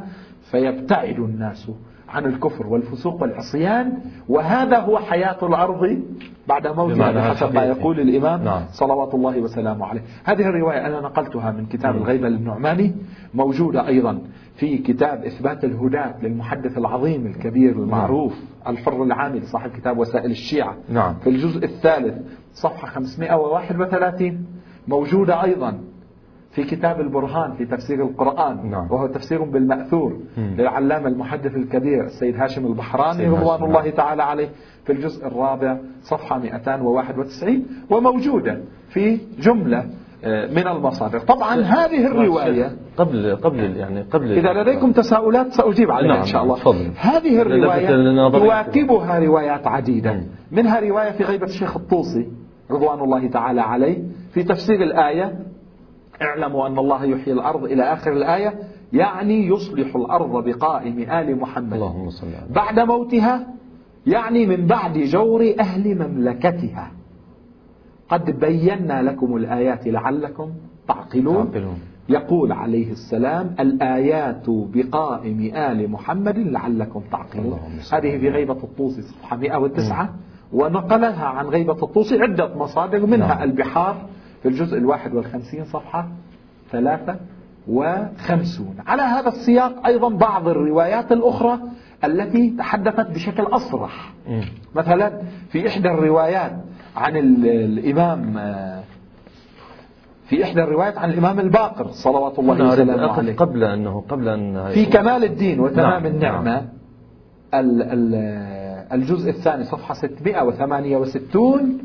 فيبتعد 0.51 1.19
الناس 1.19 1.71
عن 2.09 2.25
الكفر 2.25 2.67
والفسوق 2.67 3.21
والعصيان 3.21 3.93
وهذا 4.29 4.79
هو 4.79 4.97
حياة 4.97 5.37
الأرض 5.43 6.01
بعد 6.47 6.67
موتها 6.67 7.11
بحسب 7.11 7.55
ما 7.55 7.63
يقول 7.63 7.99
الإمام 7.99 8.43
نعم. 8.43 8.61
صلوات 8.71 9.13
الله 9.13 9.39
وسلامه 9.39 9.85
عليه 9.85 10.01
هذه 10.23 10.41
الرواية 10.41 10.85
أنا 10.85 11.01
نقلتها 11.01 11.51
من 11.51 11.65
كتاب 11.65 11.93
نعم. 11.93 12.03
الغيبة 12.03 12.29
للنعماني 12.29 12.95
موجودة 13.33 13.87
أيضا 13.87 14.21
في 14.55 14.77
كتاب 14.77 15.25
إثبات 15.25 15.63
الهداة 15.63 16.15
للمحدث 16.21 16.77
العظيم 16.77 17.25
الكبير 17.25 17.71
المعروف 17.71 18.33
نعم. 18.33 18.73
الحر 18.73 19.03
العامل 19.03 19.47
صاحب 19.47 19.71
كتاب 19.71 19.97
وسائل 19.97 20.31
الشيعة 20.31 20.75
نعم. 20.89 21.13
في 21.23 21.29
الجزء 21.29 21.65
الثالث 21.65 22.15
صفحة 22.53 22.87
531 22.87 24.45
موجودة 24.87 25.43
أيضا 25.43 25.79
في 26.55 26.63
كتاب 26.63 26.99
البرهان 27.01 27.53
في 27.53 27.65
تفسير 27.65 28.03
القرآن 28.03 28.69
نعم. 28.69 28.91
وهو 28.91 29.07
تفسير 29.07 29.43
بالمأثور 29.43 30.19
مم. 30.37 30.55
للعلامة 30.57 31.07
المحدث 31.07 31.55
الكبير 31.55 32.05
السيد 32.05 32.35
هاشم 32.35 32.65
البحراني 32.65 33.27
رضوان 33.27 33.63
الله 33.63 33.81
نعم. 33.81 33.91
تعالى 33.91 34.23
عليه 34.23 34.49
في 34.85 34.91
الجزء 34.93 35.27
الرابع 35.27 35.77
صفحة 36.01 36.39
291 36.39 37.65
وموجودة 37.89 38.61
في 38.89 39.19
جملة 39.39 39.85
آه، 40.23 40.47
من 40.47 40.67
المصادر 40.67 41.19
طبعا 41.19 41.61
هذه 41.61 42.07
الرواية 42.07 42.71
قبل 42.97 43.35
قبل 43.35 43.77
يعني 43.77 44.01
قبل 44.01 44.31
إذا 44.31 44.53
لديكم 44.53 44.91
تساؤلات 44.91 45.53
سأجيب 45.53 45.91
عليها 45.91 46.07
نعم 46.07 46.19
إن 46.19 46.25
شاء 46.25 46.43
الله 46.43 46.55
فضل. 46.55 46.91
هذه 46.97 47.41
الرواية 47.41 48.29
تواكبها 48.29 49.19
روايات 49.19 49.67
عديدة 49.67 50.23
منها 50.51 50.79
رواية 50.79 51.11
في 51.11 51.23
غيبة 51.23 51.45
الشيخ 51.45 51.77
الطوسي 51.77 52.27
رضوان 52.71 52.99
الله 52.99 53.27
تعالى 53.27 53.61
عليه 53.61 54.03
في 54.33 54.43
تفسير 54.43 54.83
الآية 54.83 55.33
اعلموا 56.21 56.67
أن 56.67 56.79
الله 56.79 57.05
يحيي 57.05 57.33
الأرض 57.33 57.63
إلى 57.63 57.83
آخر 57.83 58.11
الآية 58.11 58.53
يعني 58.93 59.47
يصلح 59.47 59.95
الأرض 59.95 60.43
بقائم 60.45 60.99
آل 60.99 61.39
محمد. 61.39 61.73
اللهم 61.73 62.09
صل 62.09 62.27
بعد 62.49 62.79
موتها 62.79 63.47
يعني 64.07 64.45
من 64.45 64.65
بعد 64.67 64.97
جور 64.97 65.53
أهل 65.59 65.95
مملكتها. 65.95 66.91
قد 68.09 68.39
بينا 68.39 69.01
لكم 69.01 69.35
الآيات 69.35 69.87
لعلكم 69.87 70.51
تعقلون. 70.87 71.51
تعقلون. 71.51 71.79
يقول 72.09 72.51
عليه 72.51 72.91
السلام 72.91 73.55
الآيات 73.59 74.43
بقائم 74.47 75.51
آل 75.55 75.91
محمد 75.91 76.37
لعلكم 76.37 77.01
تعقلون. 77.11 77.59
هذه 77.93 78.17
في 78.17 78.29
غيبة 78.29 78.57
الطوسي 78.63 79.01
صفحة 79.01 79.37
109 79.37 80.09
ونقلها 80.53 81.25
عن 81.25 81.45
غيبة 81.45 81.83
الطوسي 81.83 82.21
عدة 82.21 82.55
مصادر 82.55 83.05
منها 83.05 83.27
نعم. 83.27 83.43
البحار 83.43 83.95
في 84.45 84.51
الجزء 84.51 84.77
الواحد 84.77 85.15
والخمسين 85.15 85.65
صفحة 85.65 86.07
ثلاثة 86.71 87.15
وخمسون. 87.67 88.75
على 88.87 89.01
هذا 89.01 89.29
السياق 89.29 89.87
أيضا 89.87 90.09
بعض 90.09 90.47
الروايات 90.47 91.11
الأخرى 91.11 91.59
التي 92.03 92.49
تحدثت 92.49 93.11
بشكل 93.11 93.43
أصرح. 93.43 94.13
مثلا 94.75 95.21
في 95.49 95.67
إحدى 95.67 95.89
الروايات 95.89 96.51
عن 96.95 97.17
الإمام 97.17 98.33
في 100.25 100.43
إحدى 100.43 100.63
الروايات 100.63 100.97
عن 100.97 101.09
الإمام 101.09 101.39
الباقر 101.39 101.87
صلوات 101.87 102.39
الله 102.39 102.67
وسلامه 102.67 103.11
عليه. 103.11 103.35
قبل 103.35 103.63
أنه 103.63 104.03
قبل 104.09 104.29
أن 104.29 104.69
في 104.69 104.85
كمال 104.85 105.23
الدين 105.23 105.59
وتمام 105.59 106.03
نعم. 106.03 106.05
النعمة 106.05 106.43
نعم 106.43 106.65
الجزء 108.93 109.29
الثاني 109.29 109.63
صفحة 109.63 109.93
668 109.93 111.77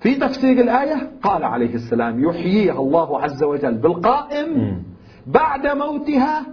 في 0.00 0.14
تفسير 0.14 0.60
الآية 0.60 1.10
قال 1.22 1.44
عليه 1.44 1.74
السلام 1.74 2.24
يحييها 2.24 2.78
الله 2.80 3.20
عز 3.22 3.42
وجل 3.42 3.74
بالقائم 3.74 4.82
بعد 5.26 5.66
موتها 5.66 6.46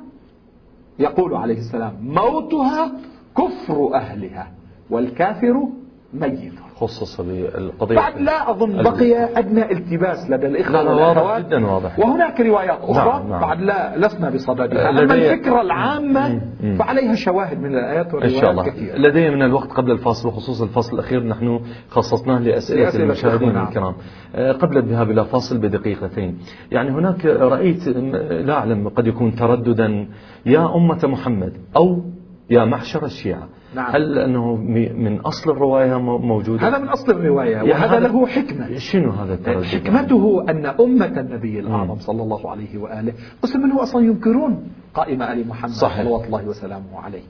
يقول 1.00 1.34
عليه 1.34 1.58
السلام 1.58 1.94
موتها 2.02 2.92
كفر 3.38 3.94
أهلها 3.96 4.52
والكافر 4.90 5.68
ميت 6.14 6.54
خصص 6.76 7.22
بالقضية 7.22 7.96
بعد 7.96 8.22
لا 8.22 8.52
أظن 8.52 8.84
بقي 8.84 9.40
أدنى 9.40 9.72
التباس 9.72 10.30
لدى 10.30 10.48
الإخوة 10.48 10.82
لا 10.82 10.92
واضح 10.92 11.40
جدا 11.48 11.66
واضح. 11.66 12.00
وهناك 12.00 12.42
روايات 12.42 12.80
أخرى 12.82 13.20
نعم. 13.20 13.30
نعم 13.30 13.42
بعد 13.42 13.62
لا 13.62 13.98
لسنا 13.98 14.30
بصددها 14.30 14.90
أما 14.90 15.14
الفكرة 15.14 15.62
العامة 15.62 16.42
مم. 16.64 16.76
فعليها 16.78 17.16
شواهد 17.16 17.60
من 17.60 17.76
الآيات 17.76 18.14
والروايات 18.14 18.36
إن 18.36 18.42
شاء 18.42 18.52
الله. 18.52 18.64
كثيرة. 18.64 18.96
لدي 18.98 19.30
من 19.30 19.42
الوقت 19.42 19.72
قبل 19.72 19.92
الفاصل 19.92 20.28
وخصوص 20.28 20.62
الفصل 20.62 20.94
الأخير 20.94 21.24
نحن 21.24 21.60
خصصناه 21.90 22.40
لأسئلة, 22.40 22.96
المشاهدين 22.96 23.54
نعم. 23.54 23.68
الكرام. 23.68 23.94
آه، 24.36 24.52
قبل 24.52 24.78
الذهاب 24.78 25.12
إلى 25.12 25.26
فاصل 25.26 25.58
بدقيقتين. 25.58 26.38
يعني 26.72 26.90
هناك 26.90 27.26
رأيت 27.26 27.88
لا 27.88 28.54
أعلم 28.54 28.90
قد 28.90 29.08
يكون 29.08 29.36
ترددا. 29.36 30.08
يا 30.46 30.76
أمة 30.76 31.00
محمد 31.04 31.54
أو 31.76 32.02
يا 32.50 32.66
محشر 32.66 33.06
الشيعة 33.06 33.48
نعم. 33.76 33.96
هل 33.96 34.20
أنه 34.20 34.56
من 34.96 35.20
أصل 35.20 35.52
الرواية 35.52 36.00
موجودة؟ 36.00 36.68
هذا 36.68 36.78
من 36.78 36.88
أصل 36.88 37.12
الرواية 37.12 37.62
وهذا 37.62 38.00
له 38.00 38.26
حكمة. 38.26 38.78
شنو 38.78 39.12
هذا 39.12 39.34
التردد 39.34 39.64
حكمته 39.64 40.46
أن 40.50 40.66
أمة 40.66 41.20
النبي 41.20 41.60
الأعظم 41.60 42.00
صلى 42.00 42.24
الله 42.24 42.52
عليه 42.52 42.78
وآله 42.78 43.14
قسم 43.42 43.60
منه 43.60 43.84
أصلا 43.84 44.06
ينكرون 44.06 44.68
قائمة 44.94 45.34
آل 45.34 45.48
محمد 45.48 45.72
صحيح. 45.72 46.04
صلوات 46.04 46.26
الله 46.26 46.48
وسلامه 46.48 47.00
عليه؟ 47.04 47.22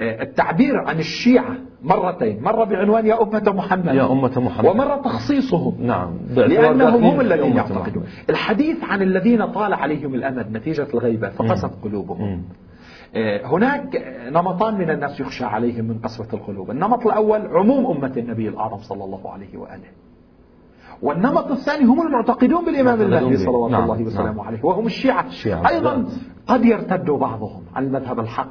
آه، 0.00 0.22
التعبير 0.22 0.76
عن 0.76 0.98
الشيعة 0.98 1.56
مرتين 1.82 2.42
مرة 2.42 2.64
بعنوان 2.64 3.06
يا 3.06 3.22
أمة 3.22 3.52
محمد 3.56 3.94
يا 3.94 4.12
أمة 4.12 4.40
محمد. 4.40 4.66
ومرة 4.66 4.96
تخصيصهم 4.96 5.74
نعم 5.80 6.10
لأنهم 6.36 7.04
هم 7.04 7.20
الذين 7.20 7.56
يعتقدون. 7.56 8.04
الحديث 8.30 8.84
عن 8.84 9.02
الذين 9.02 9.46
طال 9.46 9.74
عليهم 9.74 10.14
الأمد 10.14 10.52
نتيجة 10.52 10.86
الغيبة 10.94 11.28
فقست 11.28 11.70
قلوبهم. 11.84 12.42
آه، 13.16 13.46
هناك 13.46 14.16
نمطان 14.28 14.74
من 14.74 14.90
الناس 14.90 15.20
يخشى 15.20 15.44
عليهم 15.44 15.84
من 15.84 15.98
قسوة 15.98 16.28
القلوب. 16.32 16.70
النمط 16.70 17.06
الأول 17.06 17.46
عموم 17.46 17.96
أمة 17.96 18.12
النبي 18.16 18.48
الأعظم 18.48 18.78
صلى 18.78 19.04
الله 19.04 19.30
عليه 19.32 19.58
وآله. 19.58 19.88
والنمط 21.02 21.50
الثاني 21.50 21.84
هم 21.84 22.06
المعتقدون 22.06 22.64
بالإمام 22.64 23.00
المهدي 23.00 23.36
صلوات 23.36 23.70
نعم 23.70 23.82
الله 23.82 24.02
وسلامه 24.02 24.36
نعم 24.36 24.40
عليه 24.40 24.64
وهم 24.64 24.86
الشيعة, 24.86 25.26
الشيعة. 25.26 25.68
أيضا 25.68 26.06
قد 26.46 26.64
يرتد 26.64 27.10
بعضهم 27.10 27.62
عن 27.74 27.86
المذهب 27.86 28.20
الحق 28.20 28.50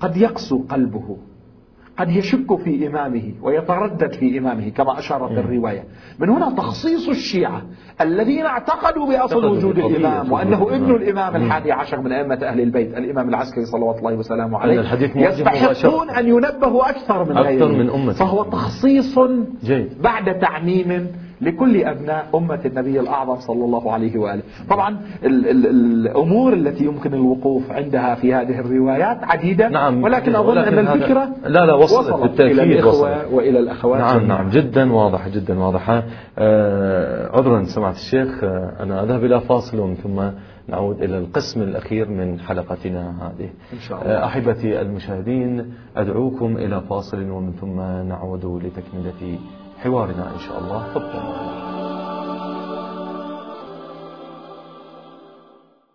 قد 0.00 0.16
يقسو 0.16 0.64
قلبه. 0.68 1.16
قد 1.98 2.10
يشك 2.10 2.56
في 2.56 2.86
إمامه 2.86 3.32
ويتردد 3.42 4.12
في 4.12 4.38
إمامه 4.38 4.68
كما 4.68 4.98
أشارت 4.98 5.30
الرواية. 5.30 5.84
من 6.18 6.28
هنا 6.28 6.50
تخصيص 6.50 7.08
الشيعة 7.08 7.62
الذين 8.00 8.46
اعتقدوا 8.46 9.06
بأصل 9.06 9.46
وجود 9.46 9.78
الإمام 9.78 10.32
وأنه 10.32 10.62
ابن 10.62 10.90
الإمام. 10.94 11.36
الحادي 11.36 11.72
عشر 11.72 12.00
من 12.00 12.12
أئمة 12.12 12.34
أهل 12.42 12.60
البيت 12.60 12.98
الإمام 12.98 13.28
العسكري 13.28 13.64
صلوات 13.64 13.98
الله 13.98 14.14
وسلامه 14.14 14.58
عليه 14.58 14.80
يستحقون 15.16 16.10
أن 16.10 16.28
ينبهوا 16.28 16.90
أكثر 16.90 17.24
من 17.24 17.90
أمة. 17.90 18.12
فهو 18.12 18.42
تخصيص. 18.42 19.18
بعد 20.00 20.38
تعميم 20.38 21.06
لكل 21.44 21.84
أبناء 21.84 22.26
أمة 22.34 22.60
النبي 22.66 23.00
الأعظم 23.00 23.36
صلى 23.40 23.64
الله 23.64 23.92
عليه 23.92 24.18
وآله. 24.18 24.42
طبعا 24.70 25.00
ال 25.24 25.48
ال 25.50 25.66
الأمور 25.66 26.52
التي 26.52 26.84
يمكن 26.84 27.14
الوقوف 27.14 27.70
عندها 27.70 28.14
في 28.14 28.34
هذه 28.34 28.60
الروايات 28.60 29.18
عديدة 29.22 29.68
نعم. 29.68 30.02
ولكن 30.02 30.36
أظن 30.36 30.58
أن 30.58 30.78
الفكرة 30.78 31.28
لا 31.46 31.66
لا 31.66 31.74
وصلت, 31.74 32.08
وصلت 32.08 32.22
بالتأكيد 32.22 32.58
إلى 32.58 32.72
الإخوة 32.80 33.18
وصلت. 33.18 33.32
وإلى 33.32 33.58
الأخوات. 33.58 34.00
نعم 34.00 34.26
نعم. 34.26 34.50
جدا 34.50 34.92
واضحة 34.92 35.28
جدا 35.28 35.58
واضحة. 35.58 36.02
آه 36.38 37.36
عذرا 37.36 37.64
سمعت 37.64 37.94
الشيخ 37.94 38.44
آه 38.44 38.72
أنا 38.80 39.02
أذهب 39.04 39.24
إلى 39.24 39.40
فاصل 39.40 39.78
ومن 39.80 39.94
ثم 39.94 40.22
نعود 40.68 41.02
إلى 41.02 41.18
القسم 41.18 41.62
الأخير 41.62 42.08
من 42.08 42.40
حلقتنا 42.40 43.12
هذه. 43.20 43.48
إن 43.72 43.78
شاء 43.78 44.02
الله. 44.02 44.12
آه، 44.12 44.24
أحبتي 44.24 44.80
المشاهدين 44.80 45.74
أدعوكم 45.96 46.56
إلى 46.56 46.80
فاصل 46.80 47.30
ومن 47.30 47.52
ثم 47.52 47.80
نعود 48.08 48.44
لتكملة 48.44 49.38
حوارنا 49.84 50.34
إن 50.34 50.38
شاء 50.38 50.58
الله. 50.58 50.94
تبقوا 50.94 51.54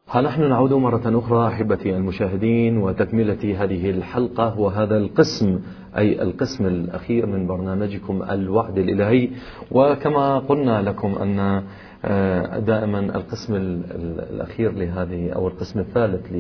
ها 0.10 0.22
نحن 0.22 0.50
نعود 0.50 0.74
مرة 0.74 1.20
أخرى 1.20 1.48
أحبتي 1.48 1.96
المشاهدين 1.96 2.78
وتكملة 2.78 3.64
هذه 3.64 3.90
الحلقة 3.90 4.60
وهذا 4.60 4.98
القسم 4.98 5.60
أي 5.98 6.22
القسم 6.22 6.66
الأخير 6.66 7.26
من 7.26 7.48
برنامجكم 7.48 8.24
الوعد 8.30 8.78
الإلهي. 8.78 9.30
وكما 9.72 10.40
قلنا 10.40 10.82
لكم 10.82 11.16
أن 11.16 11.64
آه، 12.06 12.60
دائما 12.60 13.00
القسم 13.00 13.56
الأخير 13.56 14.72
لهذه 14.72 15.30
أو 15.30 15.48
القسم 15.48 15.80
الثالث 15.80 16.32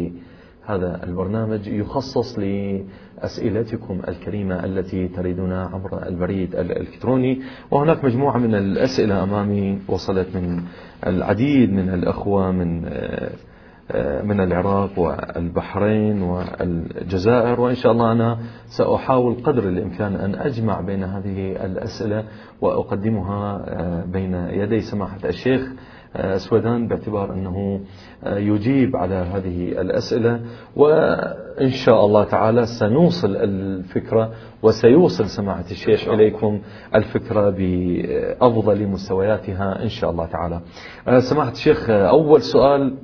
هذا 0.70 1.04
البرنامج 1.04 1.68
يخصص 1.68 2.40
لأسئلتكم 2.40 4.02
الكريمة 4.08 4.66
التي 4.66 5.08
تريدونها 5.08 5.70
عبر 5.74 6.08
البريد 6.08 6.56
الإلكتروني. 6.56 7.42
وهناك 7.72 8.06
مجموعة 8.06 8.38
من 8.38 8.56
الأسئلة 8.56 9.24
أمامي 9.24 9.80
وصلت 9.88 10.36
من 10.36 10.62
العديد 11.08 11.74
من 11.74 11.90
الأخوة 11.90 12.52
من 12.52 12.82
من 14.24 14.40
العراق 14.40 15.00
والبحرين 15.00 16.22
والجزائر. 16.22 17.62
وإن 17.62 17.76
شاء 17.76 17.92
الله 17.92 18.12
أنا 18.12 18.38
سأحاول 18.66 19.36
قدر 19.44 19.70
الإمكان 19.70 20.16
أن 20.16 20.36
أجمع 20.36 20.82
بين 20.82 21.04
هذه 21.04 21.66
الأسئلة 21.66 22.24
وأقدمها 22.62 23.66
بين 24.06 24.34
يدي 24.34 24.80
سماحة 24.80 25.20
الشيخ 25.26 25.62
سويدان 26.36 26.88
باعتبار 26.88 27.34
أنه 27.34 27.82
يجيب 28.26 28.96
على 28.96 29.16
هذه 29.16 29.82
الأسئلة 29.82 30.42
وإن 30.76 31.70
شاء 31.70 32.06
الله 32.06 32.24
تعالى 32.24 32.66
سنوصل 32.66 33.36
الفكرة 33.36 34.32
وسيوصل 34.64 35.26
سماحة 35.26 35.66
الشيخ 35.72 36.08
إليكم 36.08 36.62
الفكرة 36.96 37.50
بأفضل 37.50 38.88
مستوياتها 38.88 39.84
إن 39.84 39.90
شاء 39.90 40.12
الله 40.12 40.26
تعالى. 40.26 40.62
سماحة 41.20 41.52
الشيخ 41.52 41.90
أول 41.90 42.42
سؤال 42.42 42.96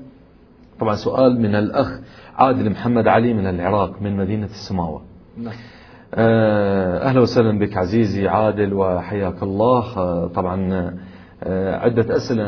طبعا 0.79 0.95
سؤال 0.95 1.41
من 1.41 1.55
الأخ 1.55 1.99
عادل 2.35 2.69
محمد 2.69 3.07
علي 3.07 3.33
من 3.33 3.47
العراق 3.47 4.01
من 4.01 4.17
مدينة 4.17 4.45
السماوة. 4.45 5.01
نعم. 5.37 5.53
أهلا 6.13 7.21
وسهلا 7.21 7.59
بك 7.59 7.77
عزيزي 7.77 8.27
عادل 8.27 8.73
وحياك 8.73 9.43
الله. 9.43 10.27
طبعا 10.27 10.73
آه، 10.73 10.93
عدة 11.53 12.15
أسئلة 12.15 12.43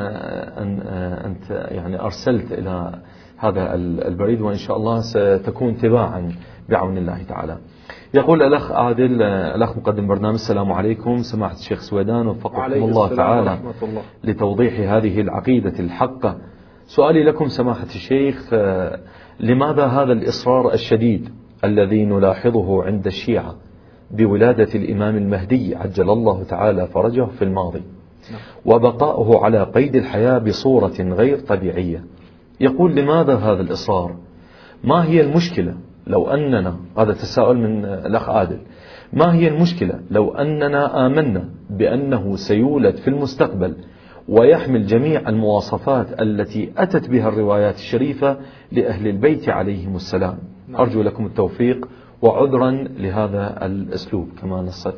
أن 0.58 0.82
آه، 0.82 1.28
أنت 1.28 1.50
يعني 1.50 2.02
أرسلت 2.02 2.52
إلى 2.52 3.00
هذا 3.38 3.76
البريد 4.08 4.42
وإن 4.42 4.58
شاء 4.58 4.78
الله 4.78 5.00
ستكون 5.00 5.78
تباعا 5.78 6.32
بعون 6.70 6.98
الله 6.98 7.24
تعالى. 7.24 7.58
يقول 8.14 8.44
الأخ 8.44 8.72
عادل 8.72 9.22
آه، 9.22 9.56
الأخ 9.56 9.78
مقدم 9.78 10.08
برنامج 10.08 10.34
السلام 10.34 10.72
عليكم. 10.72 11.18
سماحة 11.18 11.56
الشيخ 11.56 11.80
سويدان 11.80 12.28
وفقكم 12.28 12.74
الله 12.74 13.16
تعالى 13.16 13.60
الله. 13.84 14.02
لتوضيح 14.24 14.94
هذه 14.94 15.22
العقيدة 15.22 15.80
الحقة. 15.80 16.38
سؤالي 16.86 17.24
لكم 17.24 17.48
سماحة 17.48 17.88
الشيخ 17.96 18.54
لماذا 19.40 19.86
هذا 19.86 20.14
الإصرار 20.14 20.74
الشديد 20.74 21.30
الذي 21.64 22.06
نلاحظه 22.06 22.84
عند 22.84 23.06
الشيعة 23.06 23.56
بولادة 24.12 24.70
الإمام 24.76 25.18
المهدي 25.18 25.76
عجل 25.76 26.10
الله 26.10 26.44
تعالى 26.44 26.88
فرجه 26.88 27.26
في 27.26 27.42
الماضي؟ 27.42 27.97
وبقاؤه 28.66 29.46
على 29.46 29.64
قيد 29.64 29.96
الحياة 29.96 30.38
بصورة 30.38 30.96
غير 31.00 31.40
طبيعية. 31.40 32.04
يقول 32.60 32.96
لماذا 32.96 33.36
هذا 33.36 33.62
الإصرار؟ 33.62 34.16
ما 34.84 35.06
هي 35.06 35.22
المشكلة؟ 35.22 35.74
لو 36.08 36.28
أننا 36.28 36.76
هذا 36.98 37.14
تساؤل 37.14 37.58
من 37.58 37.86
الأخ 37.86 38.30
عادل. 38.30 38.60
ما 39.14 39.34
هي 39.34 39.48
المشكلة؟ 39.48 40.00
لو 40.12 40.32
أننا 40.32 41.06
آمنا 41.06 41.50
بأنه 41.70 42.36
سيولد 42.36 42.96
في 42.96 43.08
المستقبل 43.08 43.76
ويحمل 44.28 44.86
جميع 44.86 45.30
المواصفات 45.30 46.22
التي 46.22 46.72
أتت 46.78 47.10
بها 47.10 47.30
الروايات 47.30 47.76
الشريفة 47.76 48.38
لأهل 48.72 49.08
البيت 49.08 49.50
عليهم 49.50 49.96
السلام. 49.96 50.38
نعم. 50.68 50.82
أرجو 50.82 51.02
لكم 51.02 51.26
التوفيق 51.26 51.88
وعذرا 52.22 52.72
لهذا 52.72 53.66
الأسلوب 53.66 54.30
كما 54.42 54.62
نصت 54.62 54.96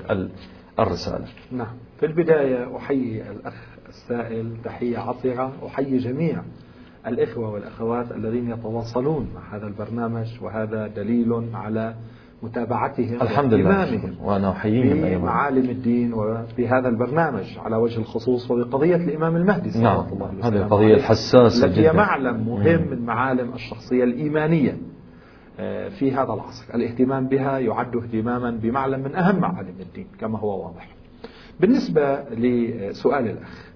الرسالة. 0.80 1.26
نعم. 1.52 1.89
في 2.00 2.06
البداية 2.06 2.78
أحيي 2.78 3.32
الأخ 3.32 3.54
السائل 3.90 4.58
تحية 4.64 4.98
عطرة 4.98 5.54
أحيي 5.68 5.98
جميع 5.98 6.42
الإخوة 7.08 7.50
والأخوات 7.50 8.12
الذين 8.12 8.50
يتواصلون 8.52 9.28
مع 9.36 9.56
هذا 9.58 9.68
البرنامج 9.68 10.28
وهذا 10.42 10.88
دليل 10.88 11.44
على 11.54 11.96
متابعتهم 12.44 13.22
الحمد 13.22 13.54
لله 13.54 14.14
وأنا 14.24 14.52
أحييهم 14.52 15.04
أيضا. 15.04 15.18
بمعالم 15.18 15.70
الدين 15.70 16.14
وبهذا 16.14 16.90
البرنامج 16.90 17.58
على 17.66 17.76
وجه 17.76 18.00
الخصوص 18.00 18.52
وبقضية 18.52 18.96
الإمام 18.96 19.36
المهدي 19.36 19.72
صلى 19.72 19.84
نعم 19.84 20.06
الله 20.14 20.28
عليه 20.28 20.44
هذه 20.48 20.66
القضية 20.66 20.94
الحساسة 20.94 21.66
التي 21.66 21.80
هي 21.80 21.84
جدا. 21.84 21.94
معلم 21.94 22.48
مهم 22.50 22.88
من 22.92 23.06
معالم 23.06 23.54
الشخصية 23.54 24.04
الإيمانية 24.04 24.78
آه، 25.60 25.90
في 25.90 26.12
هذا 26.12 26.34
العصر. 26.34 26.66
الاهتمام 26.76 27.28
بها 27.28 27.60
يعد 27.60 27.96
اهتماما 27.96 28.52
بمعلم 28.52 29.00
من 29.00 29.16
أهم 29.16 29.40
معالم 29.40 29.74
الدين 29.80 30.08
كما 30.20 30.40
هو 30.40 30.64
واضح. 30.66 30.88
بالنسبة 31.60 32.24
لسؤال 32.24 33.28
الأخ 33.28 33.70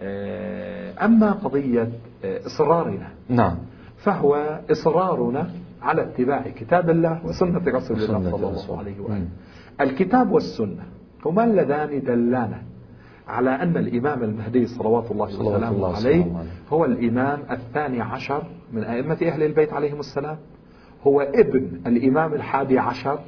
آه، 0.00 1.04
أما 1.04 1.32
قضية 1.32 1.88
آه، 2.24 2.46
إصرارنا 2.46 3.08
نعم 3.28 3.56
فهو 3.96 4.60
إصرارنا 4.70 5.50
على 5.82 6.02
اتباع 6.02 6.42
كتاب 6.42 6.90
الله 6.90 7.26
وسنة 7.26 7.62
رسول 7.66 7.96
الله 7.96 8.30
صلى. 8.30 8.36
الله 8.36 8.78
عليه. 8.78 9.00
وآله 9.00 9.26
الكتاب 9.80 10.30
والسنة 10.32 10.82
هما 11.26 11.44
اللذان 11.44 12.02
دلانا 12.02 12.62
على 13.28 13.50
أن 13.50 13.76
الإمام 13.76 14.22
المهدي 14.22 14.66
صلوات 14.66 15.10
الله 15.10 15.24
وسلامه 15.24 15.96
عليه. 15.96 16.24
هو 16.72 16.84
الإمام 16.84 17.38
الثاني 17.50 18.00
عشر 18.00 18.42
من 18.72 18.84
أئمة 18.84 19.18
أهل 19.22 19.42
البيت 19.42 19.72
عليهم 19.72 20.00
السلام 20.00 20.36
هو 21.06 21.20
ابن 21.20 21.80
الإمام 21.86 22.34
الحادي 22.34 22.78
عشر 22.78 23.18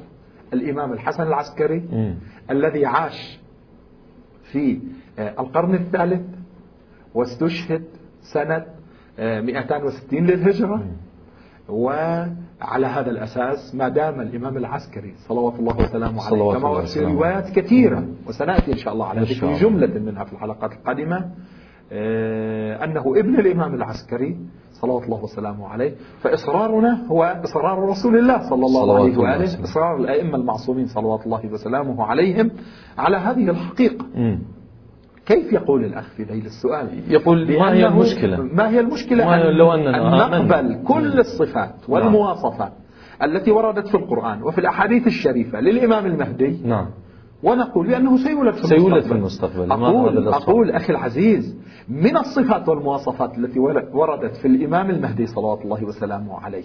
الإمام 0.53 0.93
الحسن 0.93 1.23
العسكري. 1.23 1.83
الذي 2.51 2.85
عاش 2.85 3.39
في 4.53 4.79
آه، 5.19 5.33
القرن 5.41 5.73
الثالث 5.75 6.21
واستشهد 7.13 7.83
سنة 8.21 8.65
آه، 9.19 9.41
260 9.41 10.25
للهجرة. 10.25 10.83
وعلى 11.69 12.87
هذا 12.87 13.09
الأساس 13.11 13.75
ما 13.75 13.89
دام 13.89 14.21
الإمام 14.21 14.57
العسكري 14.57 15.13
صلوات 15.17 15.59
الله 15.59 15.77
وسلامه 15.77 16.21
عليه 16.21 16.29
صلوات 16.29 16.57
كما 16.57 16.67
في 16.85 16.99
روايات 17.15 17.49
كثيرة 17.59 18.07
وسنأتي 18.27 18.71
إن 18.71 18.77
شاء 18.77 18.93
الله 18.93 19.05
على 19.05 19.21
ذكر. 19.21 19.53
جملة 19.53 19.99
منها 19.99 20.23
في 20.23 20.33
الحلقات 20.33 20.71
القادمة 20.71 21.31
آه، 21.91 22.83
أنه 22.83 23.13
ابن 23.19 23.39
الإمام 23.39 23.75
العسكري 23.75 24.37
صلوات 24.73 25.03
الله 25.03 25.23
وسلامه 25.23 25.67
عليه 25.67 25.93
فإصرارنا 26.21 27.05
هو 27.07 27.41
إصرار 27.43 27.89
رسول 27.89 28.17
الله 28.17 28.49
صلى 28.49 28.65
الله 28.65 28.95
عليه 28.95 29.17
وآله. 29.17 29.63
إصرار 29.63 29.97
الأئمة 29.97 30.35
المعصومين 30.35 30.85
صلوات 30.87 31.25
الله 31.25 31.45
وسلامه 31.51 32.03
عليهم 32.05 32.51
على 32.97 33.17
هذه 33.17 33.49
الحقيقة. 33.49 34.05
مم. 34.15 34.39
كيف 35.25 35.53
يقول 35.53 35.85
الأخ 35.85 36.09
في 36.17 36.23
ذيل 36.23 36.45
السؤال؟ 36.45 37.11
يقول 37.11 37.57
ما 37.59 37.73
هي 37.73 37.87
المشكلة؟ 37.87 38.37
ما 38.43 38.69
هي 38.69 38.79
المشكلة؟ 38.79 39.25
ما- 39.25 39.49
أن, 39.49 39.55
لو 39.55 39.73
أننا 39.73 40.07
أن. 40.07 40.41
نقبل 40.47 40.83
كل 40.83 41.19
الصفات 41.19 41.75
والمواصفات 41.87 42.71
التي 43.23 43.51
وردت 43.51 43.87
في 43.87 43.95
القرآن 43.95 44.43
وفي 44.43 44.57
الأحاديث 44.57 45.07
الشريفة 45.07 45.59
للإمام 45.59 46.05
المهدي 46.05 46.61
نعم. 46.65 46.85
ونقول 47.43 47.87
بأنه 47.87 48.17
سيولد 48.17 48.53
في 48.53 48.67
سيولد 48.67 48.93
المستقبل 48.93 49.07
في 49.07 49.11
المستقبل. 49.15 49.71
أقول؟ 49.71 50.17
أقول 50.33 50.71
أخي 50.71 50.93
العزيز 50.93 51.57
من 51.89 52.17
الصفات 52.17 52.69
والمواصفات 52.69 53.37
التي 53.37 53.59
وردت 53.93 54.35
في 54.35 54.47
الإمام 54.47 54.89
المهدي 54.89 55.25
صلوات 55.25 55.61
الله 55.61 55.83
وسلامه 55.83 56.39
عليه 56.39 56.63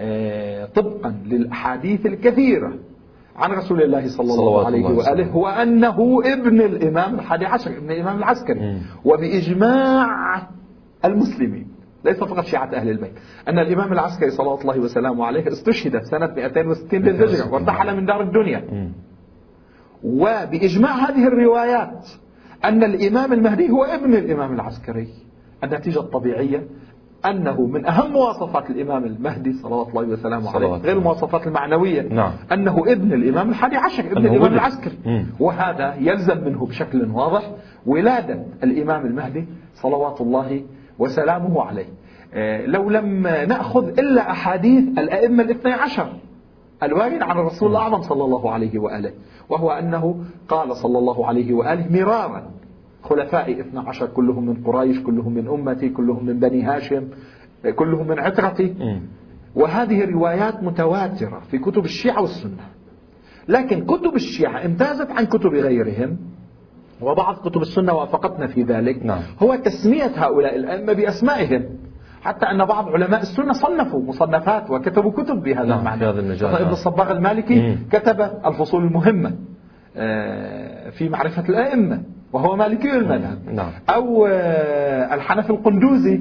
آه، 0.00 0.64
طبقا 0.64 1.14
للأحاديث 1.26 2.06
الكثيرة 2.06 2.72
عن 3.36 3.50
رسول 3.52 3.82
الله 3.82 4.08
صلى 4.08 4.34
الله 4.34 4.66
عليه. 4.66 4.84
وآله 5.10 5.26
هو 5.30 5.48
أنه 5.48 6.20
ابن 6.24 6.60
الإمام 6.60 7.14
الحادي 7.14 7.46
عشر 7.46 7.70
ابن 7.70 7.90
الإمام 7.90 8.18
العسكري. 8.18 8.60
وبإجماع 9.04 10.06
المسلمين 11.04 11.68
ليس 12.04 12.16
فقط 12.16 12.44
شيعة 12.44 12.70
أهل 12.74 12.88
البيت 12.90 13.12
أن 13.48 13.58
الإمام 13.58 13.92
العسكري 13.92 14.30
صلوات 14.30 14.60
الله 14.62 14.78
وسلامه 14.80 15.26
عليه 15.26 15.48
استشهد 15.48 16.02
سنة 16.02 16.26
260 16.36 17.00
للهجرة 17.00 17.52
وارتحل 17.52 17.96
من 17.96 18.06
دار 18.06 18.20
الدنيا 18.22 18.64
مم. 18.72 18.92
وبإجماع 20.04 20.94
هذه 20.94 21.26
الروايات 21.26 22.08
أن 22.64 22.84
الإمام 22.84 23.32
المهدي 23.32 23.70
هو 23.70 23.84
ابن 23.84 24.14
الإمام 24.14 24.54
العسكري 24.54 25.08
النتيجة 25.64 25.98
الطبيعية 25.98 26.66
أنه 27.26 27.66
من 27.66 27.86
أهم 27.86 28.12
مواصفات 28.12 28.70
الإمام 28.70 29.04
المهدي 29.04 29.52
صلوات 29.52 29.88
الله 29.88 30.02
وسلامه 30.02 30.50
عليه 30.54 30.66
غير. 30.66 30.96
المواصفات 30.96 31.46
المعنوية 31.46 32.02
نعم. 32.02 32.32
أنه 32.52 32.78
ابن 32.86 33.12
الإمام 33.12 33.50
الحادي 33.50 33.76
عشر 33.76 34.04
ابن 34.04 34.16
الإمام 34.18 34.42
ولد. 34.42 34.52
العسكري 34.52 34.98
مم. 35.06 35.26
وهذا 35.40 35.94
يلزم 36.00 36.44
منه 36.44 36.66
بشكل 36.66 37.10
واضح 37.10 37.50
ولادة 37.86 38.42
الإمام 38.62 39.06
المهدي 39.06 39.44
صلوات 39.74 40.20
الله 40.20 40.62
وسلامه 40.98 41.62
عليه 41.62 41.86
آه، 42.34 42.66
لو 42.66 42.90
لم 42.90 43.22
نأخذ 43.26 43.88
إلا 43.98 44.30
أحاديث 44.30 44.98
الأئمة 44.98 45.42
الاثني 45.42 45.72
عشر 45.72 46.12
الوارد 46.82 47.22
عن 47.22 47.38
الرسول 47.38 47.70
الأعظم 47.70 48.02
صلى 48.02 48.24
الله 48.24 48.50
عليه 48.50 48.78
وآله 48.78 49.12
وهو 49.48 49.70
أنه 49.70 50.24
قال 50.48 50.76
صلى 50.76 50.98
الله 50.98 51.26
عليه 51.26 51.54
وآله 51.54 51.86
مرارا 51.90 52.50
خلفائي 53.02 53.60
اثنى 53.60 53.80
عشر 53.80 54.06
كلهم 54.06 54.46
من 54.46 54.62
قريش 54.64 55.00
كلهم 55.00 55.32
من 55.34 55.48
أمتي 55.48 55.88
كلهم 55.88 56.26
من 56.26 56.38
بني 56.38 56.62
هاشم 56.62 57.08
كلهم 57.76 58.08
من 58.08 58.18
عترتي 58.18 58.74
مم. 58.78 59.00
وهذه 59.54 60.10
روايات 60.10 60.62
متواترة 60.62 61.42
في 61.50 61.58
كتب 61.58 61.84
الشيعة 61.84 62.20
والسنة 62.22 62.64
لكن 63.48 63.84
كتب 63.86 64.14
الشيعة 64.14 64.64
امتازت 64.66 65.10
عن 65.10 65.24
كتب 65.26 65.54
غيرهم 65.54 66.16
وبعض 67.00 67.36
كتب 67.48 67.62
السنة 67.62 67.92
وافقتنا 67.92 68.46
في 68.46 68.62
ذلك 68.62 69.06
نعم. 69.06 69.22
هو 69.42 69.54
تسمية 69.54 70.12
هؤلاء 70.16 70.56
الأئمة 70.56 70.92
بأسمائهم 70.92 71.64
حتى 72.22 72.46
أن 72.46 72.64
بعض 72.64 72.88
علماء 72.88 73.20
السنة 73.20 73.52
صنفوا 73.52 74.02
مصنفات 74.02 74.70
وكتبوا 74.70 75.10
كتب 75.10 75.42
بهذا 75.42 75.64
نعم، 75.64 75.78
المعنى 75.78 76.04
هذا 76.04 76.20
المجال، 76.20 76.48
مثلا 76.48 76.56
ابن 76.56 76.64
نعم. 76.64 76.72
الصباغ 76.72 77.12
المالكي 77.12 77.60
مم. 77.60 77.76
كتب 77.90 78.20
الفصول 78.46 78.84
المهمة 78.84 79.32
آه، 79.96 80.90
في 80.90 81.08
معرفة 81.08 81.48
الأئمة 81.48 82.02
وهو 82.32 82.56
مالكي 82.56 82.96
المذهب 82.96 83.38
نعم. 83.52 83.70
أو 83.90 84.26
آه، 84.26 85.14
الحنفي 85.14 85.50
القندوزي 85.50 86.20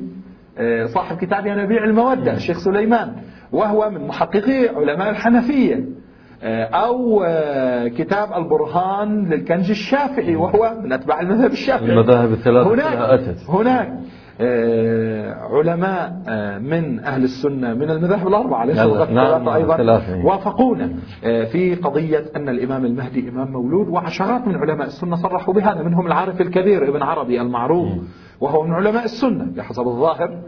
آه، 0.57 0.86
صاحب 0.86 1.17
كتاب 1.17 1.45
ينابيع 1.45 1.83
المودة 1.83 2.33
الشيخ 2.33 2.57
سليمان 2.57 3.15
وهو 3.51 3.89
من 3.89 4.07
محققي 4.07 4.67
علماء 4.67 5.10
الحنفية 5.10 5.86
أو 6.73 7.25
كتاب 7.97 8.33
البرهان 8.33 9.29
للكنج 9.29 9.69
الشافعي 9.69 10.36
وهو 10.36 10.75
من 10.83 10.93
أتباع 10.93 11.21
المذهب 11.21 11.51
الشافعي 11.51 11.89
المذاهب 11.89 12.31
الثلاثة 12.31 12.73
هناك 12.73 12.97
أتت. 12.97 13.49
هناك 13.49 13.93
آه، 15.67 15.71
علماء 15.71 16.21
آه، 16.27 16.58
من 16.58 16.99
أهل 16.99 17.23
السنة 17.23 17.73
من 17.73 17.89
المذاهب 17.91 18.27
الأربعة 18.27 18.65
ليس 18.65 18.77
نعم، 18.77 19.13
نعم، 19.13 19.49
أيضا. 19.49 19.75
وافقونا 20.23 20.91
آه، 21.23 21.43
في 21.43 21.75
قضية 21.75 22.25
أن 22.36 22.49
الإمام 22.49 22.86
المهدي 22.86 23.30
إمام 23.30 23.51
مولود 23.51 23.88
وعشرات 23.88 24.47
من 24.47 24.56
علماء 24.56 24.88
السنة 24.88 25.15
صرحوا 25.15 25.53
بهذا 25.53 25.84
منهم 25.84 26.08
العارف 26.08 26.41
الكبير 26.41 26.89
ابن 26.89 27.01
عربي 27.01 27.41
المعروف 27.41 27.88
وهو 28.41 28.63
من 28.63 28.73
علماء 28.73 29.03
السنة 29.03 29.45
بحسب 29.56 29.88
الظاهر 29.88 30.41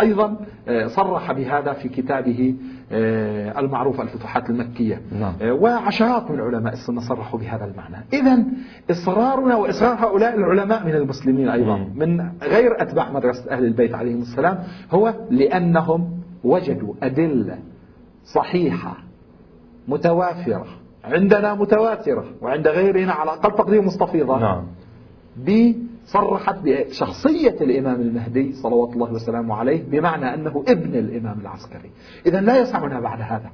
أيضا 0.00 0.36
آه، 0.68 0.86
صرح 0.86 1.32
بهذا 1.32 1.72
في 1.72 1.88
كتابه 1.88 2.54
آه، 2.92 3.60
المعروف 3.60 4.00
الفتوحات 4.00 4.50
المكية 4.50 5.00
نعم. 5.20 5.34
آه، 5.42 5.52
وعشرات 5.52 6.30
من 6.30 6.40
علماء 6.40 6.72
السنة 6.72 7.00
صرحوا 7.00 7.40
بهذا 7.40 7.64
المعنى 7.64 7.96
إذا 8.12 8.44
إصرارنا 8.90 9.56
وإصرار 9.56 9.94
هؤلاء 9.94 10.36
العلماء 10.36 10.86
من 10.86 10.94
المسلمين 10.94 11.48
أيضا 11.48 11.76
مم. 11.76 11.92
من 11.94 12.30
غير 12.42 12.82
أتباع 12.82 13.10
مدرسة 13.10 13.50
أهل 13.50 13.64
البيت 13.64 13.94
عليهم 13.94 14.20
السلام 14.20 14.58
هو 14.90 15.14
لأنهم 15.30 16.20
وجدوا 16.44 16.94
أدلة 17.02 17.58
صحيحة 18.24 18.96
متوافرة 19.88 20.66
عندنا 21.04 21.54
متواترة 21.54 22.24
وعند 22.42 22.68
غيرنا 22.68 23.12
على 23.12 23.30
أقل 23.30 23.50
تقدير 23.50 23.82
مستفيضة 23.82 24.38
نعم 24.38 24.66
صرحت 26.12 26.56
بشخصية 26.64 27.56
الإمام 27.60 28.00
المهدي 28.00 28.52
صلوات 28.52 28.92
الله 28.92 29.12
وسلامه 29.12 29.54
عليه 29.54 29.82
بمعنى 29.90 30.34
أنه 30.34 30.64
ابن 30.68 30.98
الإمام 30.98 31.40
العسكري 31.40 31.90
إذا 32.26 32.40
لا 32.40 32.58
يسعنا 32.58 33.00
بعد 33.00 33.20
هذا 33.20 33.50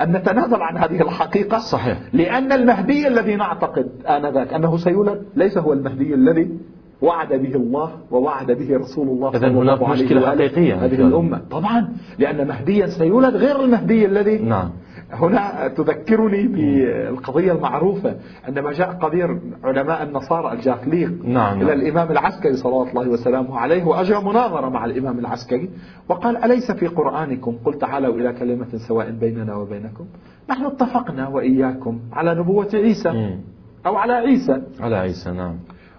أن 0.00 0.12
نتنازل 0.12 0.62
عن 0.62 0.76
هذه 0.76 1.02
الحقيقة 1.02 1.58
صحيح. 1.58 1.98
لأن 2.12 2.52
المهدي 2.52 3.08
الذي 3.08 3.36
نعتقد 3.36 3.88
آنذاك 4.06 4.52
أنه 4.52 4.76
سيولد 4.76 5.22
ليس 5.36 5.58
هو 5.58 5.72
المهدي 5.72 6.14
الذي 6.14 6.58
وعد 7.02 7.28
به 7.28 7.54
الله 7.54 7.92
ووعد 8.10 8.52
به 8.52 8.76
رسول 8.76 9.08
الله 9.08 9.36
الله 9.36 9.48
هناك 9.48 9.82
عليه 9.82 10.04
مشكلة 10.04 10.26
حقيقية 10.26 10.84
هذه. 10.84 10.94
الأمة 10.94 11.40
طبعا 11.50 11.88
لأن 12.18 12.48
مهديا 12.48 12.86
سيولد 12.86 13.36
غير 13.36 13.64
المهدي 13.64 14.06
الذي 14.06 14.38
نعم 14.38 14.70
هنا 15.12 15.68
تذكرني 15.68 16.46
بالقضية 16.46 17.52
المعروفة 17.52 18.16
عندما 18.44 18.72
جاء 18.72 18.90
قدير 18.90 19.40
علماء 19.64 20.02
النصارى 20.02 20.52
الجاقليق 20.52 21.24
نعم، 21.24 21.60
إلى 21.60 21.64
نعم. 21.64 21.80
الإمام 21.80 22.10
العسكري 22.10 22.52
صلوات 22.52 22.88
الله 22.88 23.08
وسلامه 23.08 23.58
عليه 23.58 23.84
وأجرى 23.84 24.24
مناظرة 24.24 24.68
مع 24.68 24.84
الإمام 24.84 25.18
العسكري 25.18 25.70
وقال 26.08 26.44
أليس 26.44 26.72
في 26.72 26.86
قرآنكم 26.86 27.58
قل 27.64 27.78
تعالوا 27.78 28.14
إلى 28.14 28.32
كلمة 28.32 28.68
سواء 28.88 29.10
بيننا 29.10 29.56
وبينكم 29.56 30.06
نحن 30.50 30.64
اتفقنا 30.64 31.28
وإياكم 31.28 32.00
على 32.12 32.34
نبوة 32.34 32.68
عيسى. 32.74 33.38
أو 33.86 33.96
على 33.96 34.12
عيسى 34.12 34.62
على 34.80 34.96
عيسى 34.96 35.30
نعم 35.30 35.56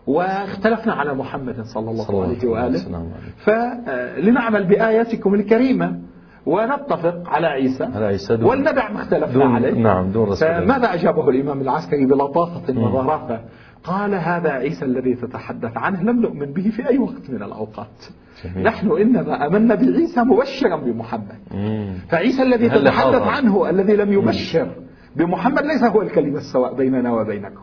واختلفنا 0.07 0.93
على 0.93 1.13
محمد 1.13 1.61
صلى 1.61 1.91
الله 1.91 2.03
صلى 2.03 2.15
الله 2.15 2.27
عليه 2.27 2.47
وآله 2.47 2.79
وسلم. 2.79 3.11
فلنعمل 3.37 4.63
بآياتكم 4.63 5.33
الكريمة 5.33 5.99
ونتفق 6.47 7.29
على 7.29 7.47
عيسى. 7.47 7.83
على 7.83 8.05
عيسى 8.05 8.37
دون 8.37 8.49
ولندع 8.49 8.91
ما 8.91 9.01
اختلفنا 9.01 9.45
عليه. 9.45 9.71
نعم 9.71 10.11
دون 10.11 10.29
رسول 10.29 10.47
فماذا 10.47 10.93
أجابه 10.93 11.29
الإمام 11.29 11.61
العسكري 11.61 12.05
بلطافة 12.05 12.79
وظرافة؟ 12.79 13.39
قال 13.83 14.15
هذا 14.15 14.49
عيسى 14.49 14.85
الذي 14.85 15.15
تتحدث 15.15 15.77
عنه 15.77 16.01
لم 16.01 16.21
نؤمن 16.21 16.53
به 16.53 16.69
في 16.69 16.89
أي 16.89 16.97
وقت 16.97 17.29
من 17.29 17.43
الأوقات. 17.43 18.05
جميل. 18.43 18.63
نحن 18.63 18.91
إنما 18.91 19.47
أمنا 19.47 19.75
بعيسى 19.75 20.21
مبشرا 20.21 20.75
بمحمد. 20.75 21.37
مم. 21.51 21.93
فعيسى 22.09 22.43
الذي 22.43 22.69
تتحدث 22.69 23.21
عنه 23.21 23.69
الذي 23.69 23.95
لم 23.95 24.13
يبشر 24.13 24.65
مم. 24.65 24.71
بمحمد 25.15 25.65
ليس 25.65 25.83
هو 25.83 26.01
الكلمة 26.01 26.37
السواء 26.37 26.75
بيننا 26.75 27.13
وبينكم. 27.13 27.61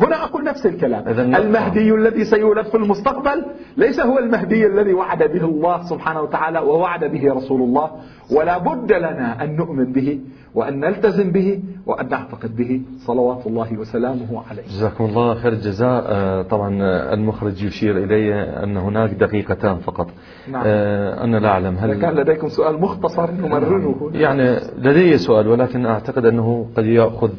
هنا 0.00 0.24
أقول 0.24 0.44
نفس 0.44 0.66
الكلام. 0.66 1.08
المهدي 1.08 1.94
الذي 1.94 2.24
سيولد 2.24 2.66
في 2.66 2.74
المستقبل 2.74 3.44
ليس 3.76 4.00
هو 4.00 4.18
المهدي 4.18 4.66
الذي 4.66 4.92
وعد 4.92 5.22
به 5.22 5.44
الله 5.44 5.84
سبحانه 5.84 6.20
وتعالى 6.20 6.58
ووعد 6.58 7.04
به 7.04 7.34
رسول 7.34 7.62
الله 7.62 7.90
ولا 8.32 8.58
بد 8.58 8.92
لنا 8.92 9.44
أن 9.44 9.56
نؤمن 9.56 9.92
به 9.92 10.20
وأن 10.54 10.80
نلتزم 10.80 11.30
به 11.30 11.60
وأن 11.86 12.08
نعتقد 12.08 12.56
به. 12.56 12.80
صلوات 13.06 13.46
الله 13.46 13.78
وسلامه 13.78 14.42
عليه. 14.50 14.62
جزاكم 14.62 15.04
الله 15.04 15.34
خير 15.34 15.52
الجزاء. 15.52 16.04
آه، 16.06 16.42
طبعا 16.42 16.78
المخرج 17.14 17.62
يشير 17.64 17.98
إلي 17.98 18.34
أن 18.34 18.76
هناك 18.76 19.10
دقيقتان 19.10 19.76
فقط. 19.76 20.08
نعم. 20.52 20.62
آه، 20.66 21.24
أنا 21.24 21.36
لا 21.36 21.48
أعلم 21.48 21.76
هل 21.76 22.00
كان 22.00 22.14
لديكم 22.14 22.48
سؤال 22.48 22.80
مختصر 22.80 23.30
نمرره 23.30 24.10
يعني 24.14 24.58
لدي 24.78 25.18
سؤال 25.18 25.48
ولكن 25.48 25.86
أعتقد 25.86 26.26
أنه 26.26 26.66
قد 26.76 26.86
يأخذ 26.86 27.30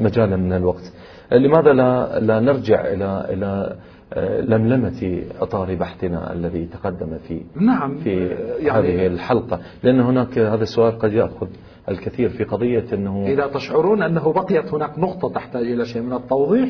مجالا 0.00 0.36
من 0.36 0.52
الوقت. 0.52 0.92
لماذا 1.32 1.72
لا, 1.72 2.20
لا 2.20 2.40
نرجع 2.40 2.80
إلى 2.80 3.26
إلى 3.30 3.76
آه، 4.12 4.40
لملمة 4.40 5.22
أطار 5.40 5.74
بحثنا 5.74 6.32
الذي 6.32 6.64
تقدم 6.64 7.18
في 7.28 7.40
نعم 7.56 7.98
في 7.98 8.26
يعني 8.58 8.88
هذه 8.88 9.06
الحلقة. 9.06 9.60
لأن 9.82 10.00
هناك 10.00 10.38
هذا 10.38 10.62
السؤال 10.62 10.98
قد 10.98 11.12
يأخذ 11.12 11.46
الكثير 11.88 12.28
في 12.28 12.44
قضية 12.44 12.84
أنه 12.92 13.26
إذا 13.26 13.46
تشعرون 13.46 14.02
أنه 14.02 14.32
بقيت 14.32 14.74
هناك 14.74 14.98
نقطة 14.98 15.28
تحتاج 15.28 15.62
إلى 15.62 15.84
شيء 15.84 16.02
من 16.02 16.12
التوضيح 16.12 16.68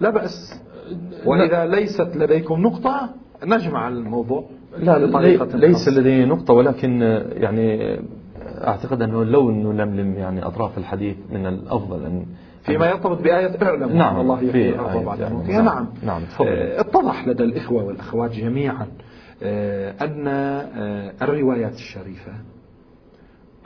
لا 0.00 0.10
بأس. 0.10 0.62
وإذا 1.26 1.66
ليست 1.66 2.16
لديكم 2.16 2.60
نقطة 2.60 3.10
نجمع 3.44 3.88
الموضوع 3.88 4.44
لا 4.78 4.98
ليس 5.54 5.88
لدي 5.88 6.24
نقطة 6.24 6.54
ولكن 6.54 7.02
يعني 7.32 7.98
أعتقد 8.66 9.02
أنه 9.02 9.24
لو 9.24 9.50
نلملم 9.50 10.14
يعني 10.14 10.46
أطراف 10.46 10.78
الحديث 10.78 11.16
من 11.32 11.46
الأفضل 11.46 12.04
أن 12.04 12.26
فيما 12.62 12.86
يرتبط 12.86 13.22
بآية 13.22 13.62
اعلم 13.62 13.96
نعم 13.96 14.20
الله 14.20 14.42
يحيي 14.42 14.68
الأرض 14.68 15.04
بعد 15.04 15.32
موتها. 15.32 15.62
نعم 15.62 15.88
نعم. 16.02 16.22
آه، 16.40 16.80
اتضح 16.80 17.28
لدى 17.28 17.44
الإخوة 17.44 17.84
والأخوات 17.84 18.30
جميعا 18.30 18.86
آه، 19.42 19.94
أن 20.04 20.28
آه، 20.28 21.12
الروايات 21.22 21.74
الشريفة 21.74 22.32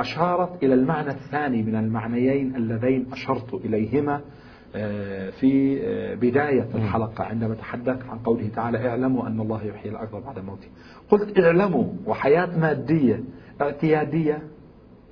أشارت 0.00 0.62
إلى 0.64 0.74
المعنى 0.74 1.10
الثاني 1.10 1.62
من 1.62 1.76
المعنيين 1.76 2.56
اللذين 2.56 3.06
أشرت 3.12 3.54
إليهما 3.54 4.20
في 5.40 5.78
بداية 6.20 6.68
الحلقة 6.74 7.24
عندما 7.24 7.54
تحدثت 7.54 8.02
عن 8.08 8.18
قوله 8.18 8.48
تعالى 8.48 8.88
اعلموا 8.88 9.26
أن 9.26 9.40
الله 9.40 9.64
يحيي 9.64 9.90
الأرض 9.90 10.24
بعد 10.24 10.38
موته 10.38 10.68
قلت 11.10 11.38
اعلموا 11.38 11.84
وحياة 12.06 12.58
مادية 12.58 13.24
اعتيادية 13.60 14.42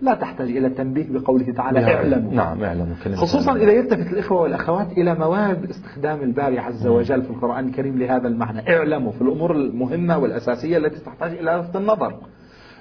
لا 0.01 0.15
تحتاج 0.15 0.49
إلى 0.49 0.67
التنبيه 0.67 1.07
بقوله 1.11 1.53
تعالى 1.53 1.81
نعم. 1.81 1.91
اعلموا. 1.91 2.35
نعم 2.35 2.65
اعلموا 2.65 2.95
خصوصا 3.15 3.57
إذا 3.57 3.73
يلتفت 3.73 4.13
الإخوة 4.13 4.41
والأخوات 4.41 4.93
إلى 4.93 5.15
موارد 5.15 5.71
استخدام 5.71 6.21
الباري 6.23 6.59
عز 6.59 6.87
وجل 6.87 7.23
في 7.23 7.31
القرآن 7.31 7.69
الكريم 7.69 7.99
لهذا 7.99 8.29
المعنى. 8.29 8.77
اعلموا 8.77 9.13
في 9.13 9.23
الأمور 9.23 9.53
المهمة 9.53 10.19
والأساسية 10.19 10.77
التي 10.77 11.01
تحتاج 11.01 11.33
إلى 11.33 11.51
لفت 11.51 11.77
النظر. 11.77 12.15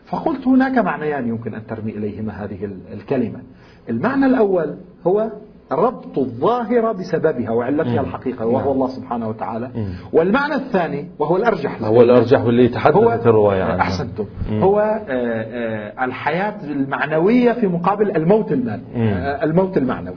فقلت 0.06 0.48
هناك 0.48 0.78
معنيان 0.78 1.28
يمكن 1.28 1.54
أن 1.54 1.66
ترمي 1.66 1.92
إليهما 1.92 2.34
هذه 2.44 2.70
الكلمة. 2.94 3.42
المعنى 3.90 4.26
الأول 4.26 4.78
هو 5.08 5.32
ربط 5.72 6.18
الظاهرة 6.18 6.92
بسببها 6.92 7.52
وعلتها 7.52 8.02
الحقيقة 8.02 8.46
وهو 8.46 8.60
نعم. 8.60 8.72
الله 8.72 8.88
سبحانه 8.88 9.30
وتعالى. 9.30 9.70
والمعنى 10.14 10.56
الثاني 10.56 11.08
وهو 11.20 11.38
الأرجح 11.38 11.84
هو 11.84 12.02
الأرجح 12.02 12.46
واللي 12.46 12.68
تحدثت 12.68 13.28
الرواية 13.28 13.64
عنه. 13.64 13.82
أحسنتم. 13.82 14.26
هو 14.52 14.80
آه، 14.80 15.04
آه، 15.10 16.06
الحياة 16.06 16.56
المعنوية 16.64 17.52
في 17.52 17.68
مقابل 17.68 18.16
الموت 18.16 18.52
المال. 18.52 18.82
آه، 18.96 19.44
الموت 19.44 19.78
المعنوي. 19.78 20.16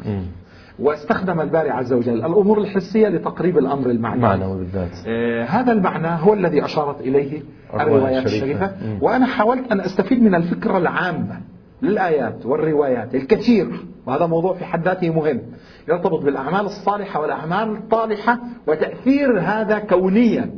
واستخدم 0.78 1.40
الباري 1.40 1.70
عز 1.70 1.92
وجل 1.92 2.14
الأمور 2.14 2.58
الحسية 2.58 3.08
لتقريب 3.08 3.58
الأمر 3.58 3.90
المعنوي. 3.90 4.22
معنوي 4.22 4.58
بالذات. 4.58 4.90
آه 5.06 5.44
هذا 5.44 5.72
المعنى 5.72 6.08
هو 6.08 6.34
الذي 6.34 6.64
أشارت 6.64 7.00
إليه 7.00 7.42
الروايات 7.74 8.26
الشريفة, 8.26 8.66
الشريفة. 8.66 8.98
وأنا 9.00 9.26
حاولت 9.26 9.72
أن 9.72 9.80
أستفيد 9.80 10.22
من 10.22 10.34
الفكرة 10.34 10.78
العامة 10.78 11.40
للآيات 11.82 12.46
والروايات 12.46 13.14
الكثير. 13.14 13.66
وهذا 14.06 14.26
موضوع 14.26 14.54
في 14.54 14.64
حد 14.64 14.84
ذاته 14.84 15.10
مهم. 15.10 15.40
يرتبط 15.88 16.24
بالأعمال 16.24 16.60
الصالحة 16.60 17.20
والأعمال 17.20 17.76
الطالحة 17.76 18.38
وتأثير 18.66 19.40
هذا 19.40 19.78
كونيا 19.78 20.50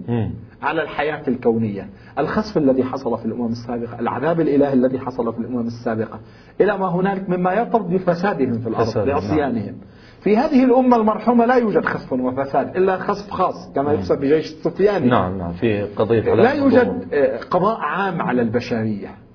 على 0.62 0.82
الحياة 0.82 1.22
الكونية. 1.28 1.88
الخسف 2.18 2.57
الذي 2.59 2.84
حصل 2.84 3.18
في 3.18 3.24
الأمم 3.24 3.46
السابقة 3.53 4.01
العذاب 4.01 4.40
الإلهي 4.40 4.72
الذي 4.72 4.99
حصل 4.99 5.32
في 5.32 5.38
الأمم 5.40 5.66
السابقة 5.66 6.20
إلى 6.61 6.78
ما 6.78 6.86
هنالك 6.88 7.30
مما 7.30 7.53
يرتبط 7.53 7.84
بفسادهم 7.84 8.59
في 8.59 8.68
الأرض 8.68 8.86
بعصيانهم 9.07 9.66
نعم. 9.66 9.80
في 10.20 10.36
هذه 10.36 10.64
الأمة 10.64 10.96
المرحومة 10.96 11.46
لا 11.46 11.55
يوجد 11.55 11.84
خسف 11.84 12.12
وفساد 12.12 12.76
إلا 12.76 12.99
خسف 12.99 13.30
خاص 13.30 13.72
كما 13.74 13.92
يحسب 13.92 14.18
بجيش 14.20 14.53
السفياني 14.53 15.07
نعم 15.07 15.38
نعم 15.38 15.53
في 15.53 15.82
قضية 15.82 16.34
لا 16.34 16.53
يوجد 16.53 17.14
قضاء 17.51 17.80
عام 17.80 18.22
على 18.22 18.42
البشرية. 18.42 19.09
آه، 19.09 19.27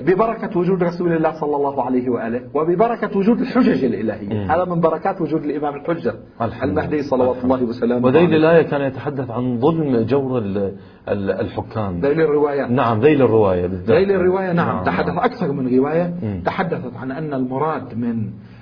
ببركة 0.00 0.58
وجود 0.58 0.82
رسول 0.82 1.12
الله 1.12 1.32
صلى 1.40 1.56
الله 1.56 1.82
عليه 1.82 2.10
وآله 2.10 2.40
وببركة 2.54 3.18
وجود 3.18 3.40
الحجج 3.40 3.84
الإلهية. 3.84 4.54
هذا 4.54 4.64
من 4.64 4.80
بركات 4.80 5.20
وجود 5.20 5.44
الإمام 5.44 5.74
الحجة 5.74 6.14
المهدي 6.62 7.02
صلوات 7.02 7.44
الله 7.44 7.62
وسلامه 7.62 8.06
وذيل 8.06 8.34
الآية 8.34 8.62
كان 8.62 8.80
يتحدث 8.80 9.30
عن 9.30 9.58
ظلم 9.60 10.00
جور 10.06 10.42
الحكام. 11.08 12.00
ذيل 12.00 12.20
الرواية. 12.20 12.66
نعم 12.66 13.00
ذيل 13.00 13.22
الرواية 13.22 13.66
بالذات. 13.66 13.90
ذيل 13.90 14.10
الرواية 14.10 14.52
نعم, 14.52 14.76
نعم 14.76 14.84
تحدث 14.84 15.08
نعم. 15.08 15.18
أكثر 15.18 15.52
من 15.52 15.78
رواية. 15.78 16.14
تحدثت 16.44 16.96
عن 16.96 17.12
أن 17.12 17.34
المراد 17.34 17.98
من 17.98 18.16
آه، 18.16 18.53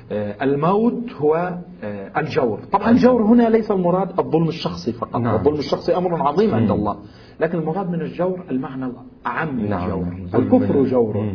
الموت 0.42 1.12
هو 1.12 1.58
آه، 1.84 2.20
الجور. 2.20 2.58
طبعا 2.72 2.90
الجور 2.90 3.22
هنا 3.22 3.48
ليس 3.48 3.70
المراد 3.70 4.20
الظلم 4.20 4.48
الشخصي 4.48 4.92
فقط. 4.92 5.16
نعم. 5.16 5.34
الظلم 5.34 5.58
الشخصي 5.58 5.96
أمر 5.96 6.22
عظيم 6.22 6.54
عند 6.54 6.70
الله. 6.70 6.96
لكن 7.40 7.58
المراد 7.58 7.90
من 7.90 8.00
الجور 8.00 8.44
المعنى 8.50 8.86
الأعم 8.86 9.56
من 9.56 9.70
نعم. 9.70 9.84
الجور. 9.84 10.40
الكفر 10.40 10.84
جور. 10.84 11.32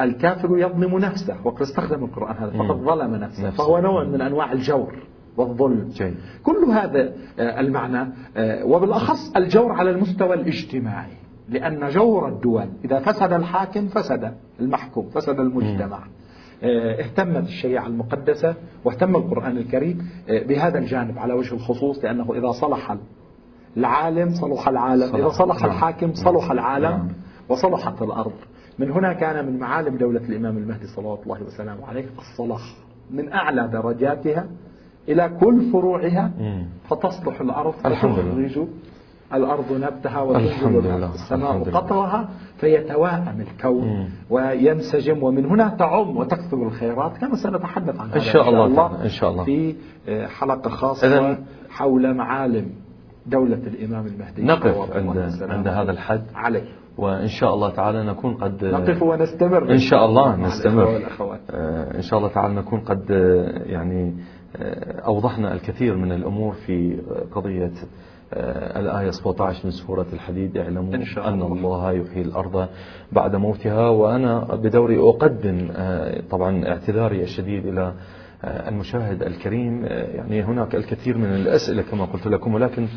الكافر 0.00 0.58
يظلم 0.58 0.98
نفسه. 0.98 1.36
وقد 1.44 1.62
استخدم 1.62 2.04
القرآن 2.04 2.36
هذا. 2.36 2.50
فقد 2.50 2.76
ظلم 2.76 3.14
نفسه. 3.14 3.50
فهو 3.50 3.78
نوع 3.78 4.04
من 4.04 4.20
أنواع 4.20 4.52
الجور 4.52 4.94
والظلم. 5.36 5.88
جي. 5.88 6.14
كل 6.42 6.64
هذا 6.64 7.12
آه، 7.38 7.60
المعنى 7.60 8.12
وبالأخص 8.64 9.36
الجور 9.36 9.72
على 9.72 9.90
المستوى 9.90 10.34
الاجتماعي. 10.34 11.12
لأن 11.48 11.88
جور 11.88 12.28
الدول 12.28 12.68
إذا 12.84 12.98
فسد 12.98 13.32
الحاكم 13.32 13.88
فسد 13.88 14.34
المحكوم 14.60 15.08
فسد 15.08 15.40
المجتمع. 15.40 15.98
آه، 15.98 16.25
اهتمت 16.62 17.44
الشريعة 17.48 17.86
المقدسة 17.86 18.54
واهتم 18.84 19.16
القرآن 19.16 19.56
الكريم 19.56 20.10
آه، 20.28 20.42
بهذا 20.42 20.78
الجانب 20.78 21.18
على 21.18 21.34
وجه 21.34 21.54
الخصوص 21.54 22.04
لأنه 22.04 22.34
إذا 22.34 22.52
صلح 22.52 22.96
العالم 23.76 24.30
صلح 24.34 24.68
العالم 24.68 25.06
صلح. 25.06 25.14
إذا 25.14 25.28
صلح 25.28 25.60
نعم. 25.60 25.70
الحاكم 25.70 26.14
صلح. 26.14 26.50
العالم 26.50 26.84
نعم. 26.84 27.08
وصلحت 27.48 28.02
الأرض 28.02 28.32
من 28.78 28.90
هنا 28.90 29.12
كان 29.12 29.46
من 29.46 29.58
معالم 29.58 29.96
دولة 29.96 30.20
الإمام 30.20 30.56
المهدي 30.56 30.86
صلوات 30.86 31.20
الله 31.22 31.42
وسلامه 31.42 31.86
عليه 31.86 32.04
الصلاح 32.18 32.60
من 33.10 33.32
أعلى 33.32 33.68
درجاتها 33.72 34.46
إلى 35.08 35.28
كل 35.40 35.72
فروعها 35.72 36.30
فتصلح 36.90 37.40
الأرض 37.40 37.72
فتخرج 37.72 38.18
الأرض 39.34 39.72
نبتها 39.72 40.22
وتنزل 40.22 41.04
السماء 41.04 41.62
قطرها 41.70 42.28
فيتوائم 42.56 43.40
الكون 43.40 43.86
مم. 43.86 44.08
وينسجم 44.30 45.22
ومن 45.22 45.46
هنا 45.46 45.68
تعم 45.68 46.16
وتكثر 46.16 46.62
الخيرات 46.62 47.18
كما 47.18 47.36
سنتحدث 47.36 48.00
عن 48.00 48.10
إن 48.10 48.20
شاء 48.20 48.48
الله, 48.48 48.64
الله 48.64 49.04
إن 49.04 49.08
شاء 49.08 49.30
الله. 49.30 49.44
في 49.44 49.74
آه، 50.08 50.26
حلقة 50.26 50.70
خاصة 50.70 51.38
حول 51.70 52.14
معالم 52.14 52.70
دولة 53.26 53.56
الإمام 53.66 54.06
المهدي 54.06 54.42
نقف 54.42 54.96
عند, 54.96 55.32
عند 55.42 55.68
هذا 55.68 55.90
الحد. 55.90 56.22
عليه. 56.34 56.64
وإن 56.98 57.28
شاء 57.28 57.54
الله 57.54 57.70
تعالى 57.70 58.04
نكون 58.04 58.34
قد 58.34 58.64
نقف 58.64 59.02
ونستمر. 59.02 59.70
إن 59.72 59.78
شاء 59.78 60.06
الله 60.06 60.36
نستمر. 60.36 61.02
آه، 61.50 61.96
إن 61.96 62.02
شاء 62.02 62.18
الله 62.18 62.30
تعالى 62.30 62.54
نكون 62.54 62.80
قد 62.80 63.10
آه، 63.10 63.62
يعني 63.66 64.14
أوضحنا 65.06 65.54
الكثير 65.54 65.96
من 65.96 66.12
الأمور 66.12 66.52
في 66.54 67.02
قضية 67.34 67.64
آه، 67.66 67.70
الآية 68.32 69.10
17 69.10 69.60
من 69.64 69.70
سورة 69.70 70.06
الحديد 70.12 70.56
اعلموا 70.56 70.94
إن 70.94 71.04
شاء 71.04 71.28
الله. 71.28 71.46
أن 71.46 71.52
الله 71.52 71.92
يحيي 71.92 72.22
الأرض 72.22 72.68
بعد 73.12 73.36
موتها 73.36 73.88
وأنا 73.88 74.44
بدوري 74.54 74.98
أقدم 74.98 75.68
آه، 75.76 76.22
طبعا 76.30 76.68
اعتذاري 76.68 77.22
الشديد 77.22 77.66
إلى 77.66 77.92
آه، 78.44 78.68
المشاهد 78.68 79.22
الكريم 79.22 79.84
يعني 79.86 80.42
هناك 80.42 80.74
الكثير 80.74 81.18
من 81.18 81.34
الأسئلة 81.34 81.82
كما 81.82 82.04
قلت 82.04 82.26
لكم 82.26 82.54
ولكن 82.54 82.88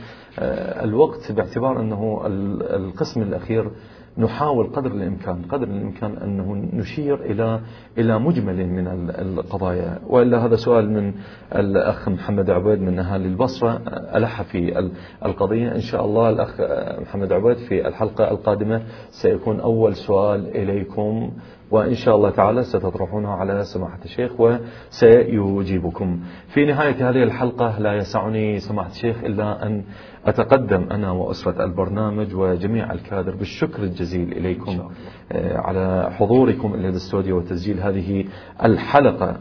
الوقت 0.84 1.32
باعتبار 1.32 1.82
أنه 1.82 2.22
القسم 2.62 3.22
الأخير 3.22 3.72
نحاول 4.18 4.68
قدر 4.68 4.92
الإمكان 4.92 5.42
قدر 5.42 5.68
الإمكان 5.68 6.18
أنه 6.18 6.70
نشير 6.74 7.16
إلى 7.16 7.60
إلى 7.98 8.20
مجمل 8.20 8.68
من 8.68 8.88
القضايا. 9.10 10.00
وإلا 10.08 10.46
هذا 10.46 10.56
سؤال 10.56 10.90
من 10.92 11.14
الأخ 11.56 12.10
محمد 12.10 12.50
عبيد 12.50 12.82
من 12.82 13.00
أهالي 13.00 13.28
البصرة 13.28 13.82
ألح 14.16 14.42
في 14.42 14.90
القضية. 15.26 15.76
إن 15.76 15.82
شاء 15.82 16.06
الله 16.06 16.30
الأخ 16.30 16.62
محمد 17.02 17.32
عبيد 17.34 17.58
في 17.58 17.88
الحلقة 17.88 18.32
القادمة 18.32 18.82
سيكون 19.10 19.60
أول 19.60 19.96
سؤال 19.96 20.48
إليكم. 20.56 21.32
وإن 21.72 21.96
شاء 21.96 22.16
الله 22.16 22.30
تعالى 22.30 22.64
ستطرحونها 22.64 23.32
على 23.32 23.64
سماحة 23.64 24.00
الشيخ 24.06 24.32
وسيجيبكم. 24.40 26.20
في 26.48 26.66
نهاية 26.66 27.10
هذه 27.10 27.24
الحلقة 27.24 27.80
لا 27.80 27.94
يسعني 27.94 28.60
سماحة 28.60 28.90
الشيخ 28.90 29.24
إلا 29.24 29.66
أن 29.66 29.84
أتقدم 30.26 30.88
أنا 30.92 31.12
وأسرة 31.12 31.64
البرنامج 31.64 32.36
وجميع 32.36 32.94
الكادر 32.94 33.36
بالشكر 33.36 33.84
الجزيل 33.84 34.32
إليكم 34.32 34.90
آه، 35.32 35.58
على 35.58 36.10
حضوركم 36.12 36.74
إلى 36.74 36.90
الاستوديو 36.90 37.38
وتسجيل 37.38 37.80
هذه 37.80 38.26
الحلقة 38.64 39.38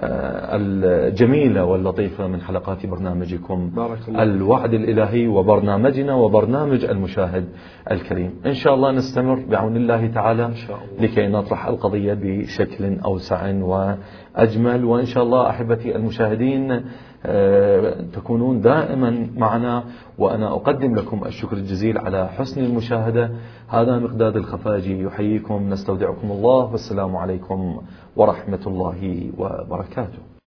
الجميلة 0.00 1.64
واللطيفة 1.64 2.26
من 2.26 2.40
حلقات 2.40 2.86
برنامجكم 2.86 3.70
بارك 3.70 3.98
الله. 4.08 4.22
الوعد 4.22 4.74
الإلهي 4.74 5.28
وبرنامجنا 5.28 6.14
وبرنامج 6.14 6.84
المشاهد 6.84 7.44
الكريم 7.90 8.30
إن 8.46 8.54
شاء 8.54 8.74
الله 8.74 8.90
نستمر 8.90 9.44
بعون 9.50 9.76
الله 9.76 10.06
تعالى 10.06 10.46
إن 10.46 10.54
شاء 10.54 10.76
الله. 10.76 11.06
لكي 11.06 11.26
نطرح 11.26 11.66
القضية 11.66 12.14
بشكل 12.14 12.98
أوسع 13.04 13.52
وأجمل 13.60 14.84
وإن 14.84 15.06
شاء 15.06 15.22
الله 15.22 15.50
أحبتي 15.50 15.96
المشاهدين 15.96 16.82
آه، 17.28 17.94
تكونون 18.12 18.60
دائما 18.60 19.26
معنا 19.36 19.84
وأنا 20.18 20.52
أقدم 20.52 20.94
لكم 20.94 21.24
الشكر 21.24 21.56
الجزيل 21.56 21.98
على 21.98 22.28
حسن 22.28 22.64
المشاهدة 22.64 23.30
هذا 23.68 23.98
مقداد 23.98 24.36
الخفاجي 24.36 25.02
يحييكم 25.02 25.70
نستودعكم 25.70 26.30
الله 26.30 26.72
والسلام 26.72 27.16
عليكم 27.16 27.80
ورحمة 28.16 28.64
الله 28.66 29.32
وبركاته. 29.38 30.35